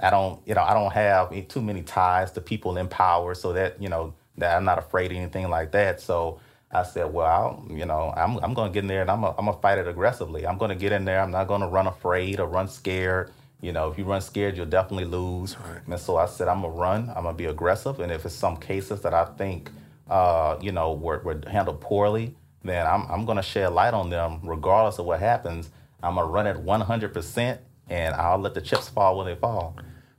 [0.00, 3.54] I don't, you know, I don't have too many ties to people in power, so
[3.54, 6.00] that you know that I'm not afraid of anything like that.
[6.00, 6.40] So
[6.72, 9.24] I said, well, I'll, you know, I'm I'm going to get in there and I'm
[9.24, 10.46] a, I'm gonna fight it aggressively.
[10.46, 11.20] I'm going to get in there.
[11.20, 13.32] I'm not going to run afraid or run scared.
[13.60, 15.56] You know, if you run scared, you'll definitely lose.
[15.86, 17.08] And so I said, I'm gonna run.
[17.08, 18.00] I'm gonna be aggressive.
[18.00, 19.70] And if it's some cases that I think,
[20.08, 24.40] uh, you know, were, were handled poorly, then I'm I'm gonna shed light on them,
[24.42, 25.70] regardless of what happens.
[26.02, 29.76] I'm gonna run it 100 percent, and I'll let the chips fall when they fall.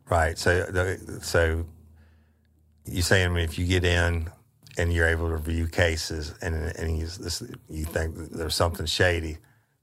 [0.09, 0.38] Right.
[0.38, 1.65] So, so
[2.85, 4.29] you saying if you get in
[4.77, 9.38] and you're able to review cases and and you, this, you think there's something shady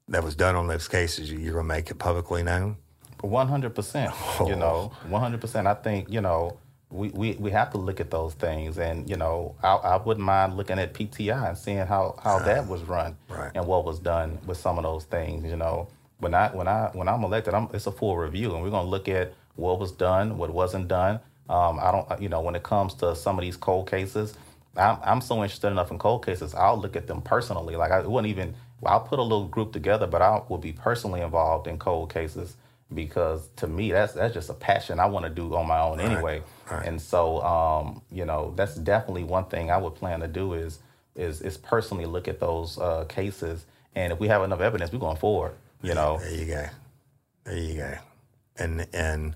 [0.08, 2.76] that was done on those cases, you're going to make it publicly known.
[3.24, 4.12] One hundred percent.
[4.40, 5.66] You know, one hundred percent.
[5.66, 6.58] I think you know
[6.90, 10.24] we, we, we have to look at those things, and you know, I, I wouldn't
[10.24, 13.50] mind looking at PTI and seeing how, how that was run Right.
[13.54, 15.44] and what was done with some of those things.
[15.44, 18.62] You know, when I when I when I'm elected, I'm, it's a full review, and
[18.62, 21.20] we're gonna look at what was done, what wasn't done.
[21.48, 24.34] Um, I don't, you know, when it comes to some of these cold cases,
[24.76, 26.54] I'm, I'm so interested enough in cold cases.
[26.54, 27.76] I'll look at them personally.
[27.76, 28.54] Like I wouldn't even.
[28.86, 32.56] I'll put a little group together, but I will be personally involved in cold cases
[32.94, 36.00] because to me that's that's just a passion I want to do on my own
[36.00, 36.42] anyway.
[36.70, 36.86] right.
[36.86, 40.78] And so um, you know that's definitely one thing I would plan to do is
[41.14, 44.98] is is personally look at those uh, cases, and if we have enough evidence, we're
[44.98, 45.54] going forward.
[45.82, 46.66] You know, There you go.
[47.44, 47.94] There you go.
[48.56, 49.34] And and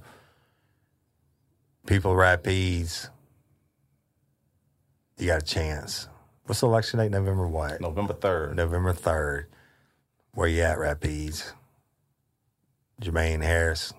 [1.87, 3.11] people Rapides,
[5.19, 6.09] you got a chance.
[6.45, 7.11] What's election date?
[7.11, 7.81] November what?
[7.81, 8.57] November third.
[8.57, 9.49] November third.
[10.33, 11.53] Where you at, Rapides?
[13.01, 13.93] Jermaine Harris.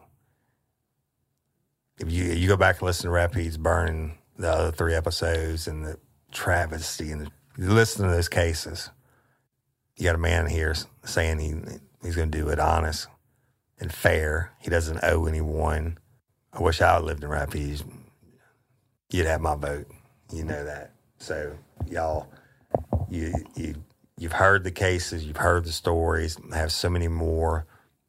[1.99, 5.85] If you you go back and listen to Rapides burning the other three episodes and
[5.85, 5.97] the
[6.31, 8.89] travesty and the, listen to those cases,
[9.97, 11.55] you got a man here saying he
[12.01, 13.07] he's going to do it honest
[13.79, 14.53] and fair.
[14.59, 15.97] He doesn't owe anyone.
[16.53, 17.83] I wish I lived in Rapides.
[19.11, 19.87] you'd have my vote.
[20.31, 20.93] You know that.
[21.17, 21.57] So
[21.87, 22.27] y'all,
[23.09, 23.75] you you
[24.17, 26.37] you've heard the cases, you've heard the stories.
[26.51, 27.65] I have so many more.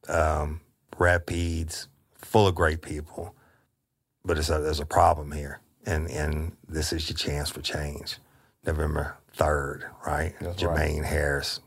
[0.09, 0.61] Um,
[1.01, 3.35] Rapides, full of great people,
[4.25, 8.19] but a, there's a problem here, and and this is your chance for change.
[8.67, 10.35] November third, right?
[10.41, 11.61] That's Jermaine Harris,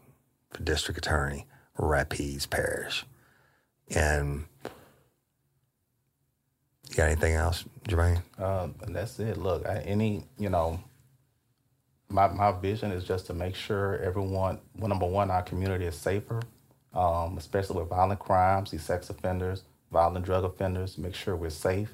[0.52, 1.48] for district attorney,
[1.80, 3.06] Rapides Parish,
[3.90, 4.46] and
[6.90, 8.22] you got anything else, Jermaine?
[8.40, 9.38] Um, that's it.
[9.38, 10.80] Look, I, any you know,
[12.10, 15.96] my my vision is just to make sure everyone, well, number one, our community is
[15.96, 16.42] safer,
[16.94, 20.98] um, especially with violent crimes, these sex offenders, violent drug offenders.
[20.98, 21.92] Make sure we're safe,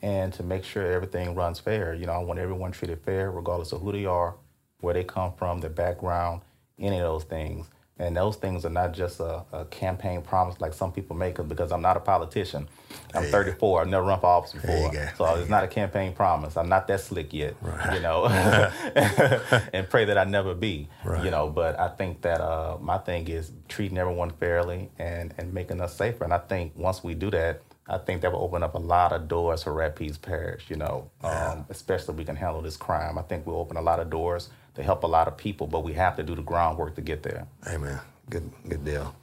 [0.00, 1.94] and to make sure everything runs fair.
[1.94, 4.34] You know, I want everyone treated fair, regardless of who they are,
[4.80, 6.42] where they come from, their background,
[6.78, 7.66] any of those things.
[8.02, 11.70] And those things are not just a, a campaign promise like some people make because
[11.70, 12.68] I'm not a politician.
[13.14, 13.38] I'm There you go.
[13.44, 13.80] 34.
[13.82, 14.92] I've never run for office before.
[15.16, 16.56] So There it's not a campaign promise.
[16.56, 17.54] I'm not that slick yet,
[17.94, 18.26] you know,
[19.72, 21.24] and pray that I never be, Right.
[21.24, 21.48] you know.
[21.48, 25.94] But I think that uh, my thing is treating everyone fairly and, and making us
[25.96, 26.24] safer.
[26.24, 29.12] And I think once we do that, I think that will open up a lot
[29.12, 33.18] of doors for Rapides Parish, you know, um, especially if we can handle this crime.
[33.18, 35.84] I think we'll open a lot of doors to help a lot of people, but
[35.84, 37.46] we have to do the groundwork to get there.
[37.66, 38.00] Amen.
[38.30, 39.14] Good, good deal.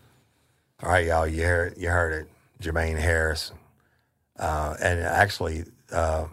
[0.83, 1.27] All right, y'all.
[1.27, 2.29] You heard, you heard it.
[2.61, 3.51] Jermaine Harris,
[4.37, 6.25] uh, and actually, uh,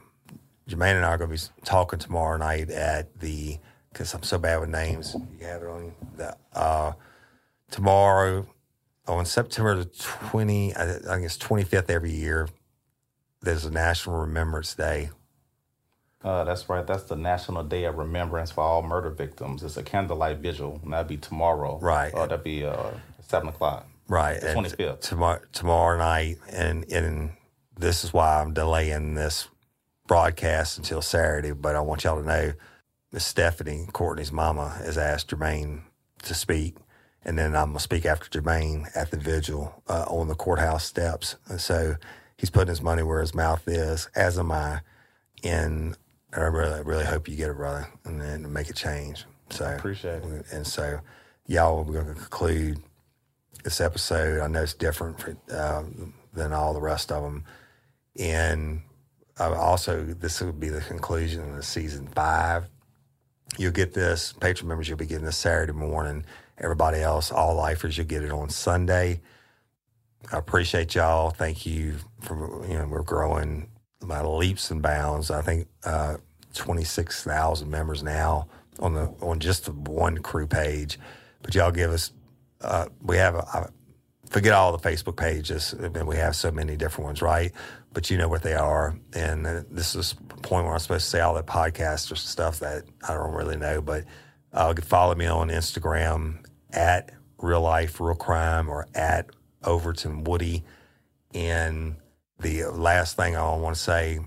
[0.69, 3.59] Jermaine and I are going to be talking tomorrow night at the
[3.93, 5.17] because I'm so bad with names.
[5.39, 6.93] You have it on the uh,
[7.71, 8.47] tomorrow
[9.07, 10.75] on September the 20.
[10.75, 12.49] I I think it's 25th every year.
[13.41, 15.11] There's a National Remembrance Day.
[16.27, 16.85] Uh, that's right.
[16.85, 19.63] That's the National Day of Remembrance for all murder victims.
[19.63, 21.79] It's a candlelight vigil, and that'd be tomorrow.
[21.79, 22.13] Right.
[22.13, 22.91] Uh, that'd be uh,
[23.29, 23.87] seven o'clock.
[24.09, 24.41] Right.
[24.41, 25.03] The 25th.
[25.03, 26.39] Tomorrow, tomorrow night.
[26.51, 27.31] And, and
[27.79, 29.47] this is why I'm delaying this
[30.09, 31.53] broadcast until Saturday.
[31.53, 32.55] But I want y'all to know
[33.13, 35.83] Miss Stephanie, Courtney's mama, has asked Jermaine
[36.25, 36.75] to speak.
[37.25, 40.85] And then I'm going to speak after Jermaine at the vigil uh, on the courthouse
[40.87, 41.37] steps.
[41.49, 41.95] And so
[42.37, 44.81] he's putting his money where his mouth is, as am I.
[45.45, 45.97] And
[46.37, 49.25] I really, really hope you get it, brother, and then make a change.
[49.51, 50.47] So I appreciate it.
[50.53, 51.01] And so,
[51.47, 52.79] y'all, we're going to conclude
[53.65, 54.41] this episode.
[54.41, 55.85] I know it's different for, uh,
[56.33, 57.45] than all the rest of them.
[58.19, 58.83] And
[59.41, 62.69] uh, also, this will be the conclusion of season five.
[63.57, 66.25] You'll get this, patron members, you'll be getting this Saturday morning.
[66.59, 69.21] Everybody else, all lifers, you'll get it on Sunday.
[70.33, 71.31] I appreciate y'all.
[71.31, 73.69] Thank you for, you know, we're growing
[74.03, 75.31] by leaps and bounds.
[75.31, 76.17] I think uh,
[76.57, 78.49] 26,000 members now
[78.81, 80.99] on the on just the one crew page.
[81.43, 82.13] But y'all give us,
[82.61, 83.67] uh, we have, a, I
[84.31, 85.75] forget all the Facebook pages.
[85.81, 87.53] I mean, we have so many different ones, right?
[87.93, 88.97] But you know what they are.
[89.15, 92.17] And uh, this is the point where I'm supposed to say all that podcast or
[92.17, 93.81] stuff that I don't really know.
[93.81, 94.05] But
[94.53, 99.31] uh, follow me on Instagram at Real Life Real Crime or at
[99.63, 100.65] Overton Woody.
[101.35, 101.97] And
[102.41, 104.19] the last thing I want to say,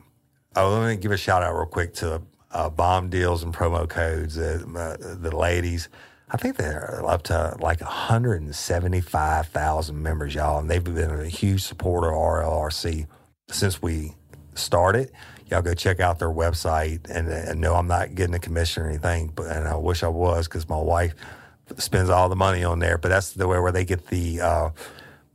[0.60, 2.22] oh, let me give a shout out real quick to
[2.52, 4.38] uh, bomb deals and promo codes.
[4.38, 5.90] Uh, the ladies,
[6.30, 12.10] I think they're up to like 175,000 members, y'all, and they've been a huge supporter
[12.10, 13.08] of RLRC
[13.50, 14.14] since we
[14.54, 15.12] started.
[15.48, 18.90] Y'all go check out their website, and, and no, I'm not getting a commission or
[18.90, 21.16] anything, but and I wish I was because my wife
[21.78, 23.00] spends all the money on there.
[23.00, 24.70] But that's the way where they get the uh,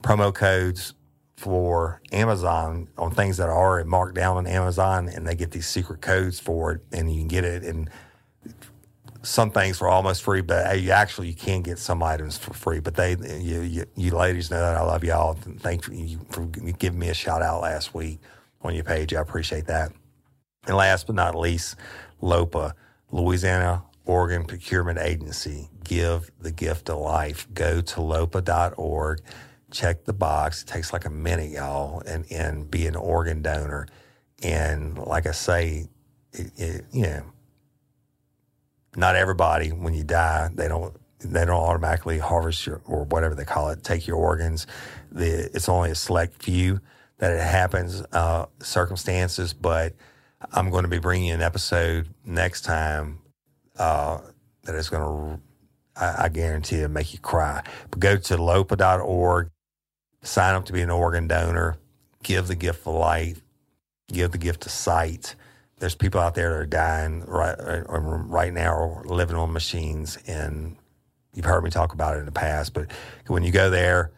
[0.03, 0.95] promo codes
[1.37, 5.67] for Amazon on things that are already marked down on Amazon, and they get these
[5.67, 7.91] secret codes for it, and you can get it And
[9.23, 12.81] some things for almost free, but you actually you can get some items for free.
[12.81, 15.35] But they, you, you, you ladies know that I love y'all.
[15.35, 18.21] Thank you for giving me a shout out last week
[18.63, 19.15] on your page.
[19.15, 19.93] I appreciate that.
[20.67, 21.77] And last but not least,
[22.23, 22.75] LOPA,
[23.11, 25.69] Louisiana Organ Procurement Agency.
[25.83, 27.47] Give the gift of life.
[27.53, 29.21] Go to lopa.org
[29.75, 30.63] check the box.
[30.63, 33.87] It takes like a minute, y'all, and, and be an organ donor.
[34.43, 35.89] And like I say,
[36.33, 37.25] it, it, you know,
[38.97, 43.45] not everybody when you die they don't they don't automatically harvest your or whatever they
[43.45, 44.67] call it take your organs.
[45.11, 46.81] The it's only a select few
[47.19, 49.95] that it happens uh, circumstances, but
[50.53, 53.21] I'm going to be bringing an episode next time
[53.79, 54.21] uh,
[54.65, 55.43] that is going to.
[55.97, 57.63] I, I guarantee it make you cry.
[57.91, 59.51] But go to lopa.org,
[60.25, 61.77] sign up to be an organ donor,
[62.23, 63.41] give the gift of life,
[64.09, 65.37] give the gift of sight.
[65.79, 70.77] There's people out there that are dying right right now or living on machines, and
[71.35, 72.75] you've heard me talk about it in the past.
[72.75, 72.91] But
[73.27, 74.13] when you go there,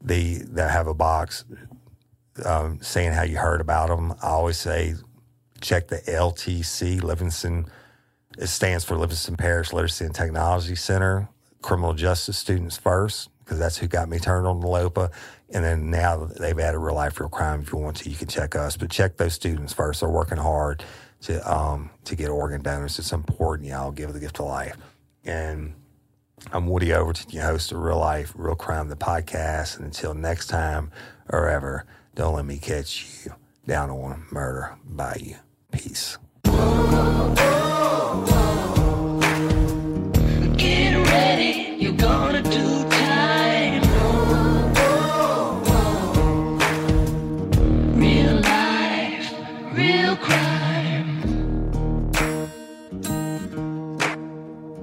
[0.00, 1.44] they they have a box
[2.44, 4.12] um, saying how you heard about them.
[4.22, 4.94] I always say,
[5.60, 7.66] check the LTC, Livingston,
[8.38, 11.28] it stands for Livingston Parish Literacy and Technology Center,
[11.60, 15.10] Criminal Justice Students First, because that's who got me turned on the LOPA.
[15.54, 17.60] And then now they've added real life, real crime.
[17.60, 20.00] If you want to, you can check us, but check those students first.
[20.00, 20.82] They're working hard
[21.22, 22.98] to um, to get organ donors.
[22.98, 23.68] It's important.
[23.68, 24.76] Y'all give the gift of life.
[25.24, 25.74] And
[26.52, 29.76] I'm Woody Overton, your host of Real Life, Real Crime, the podcast.
[29.76, 30.90] And until next time
[31.28, 31.84] or ever,
[32.14, 33.34] don't let me catch you
[33.66, 35.34] down on Murder Bayou.
[35.70, 36.18] Peace.
[40.56, 43.01] Get ready, you're gonna do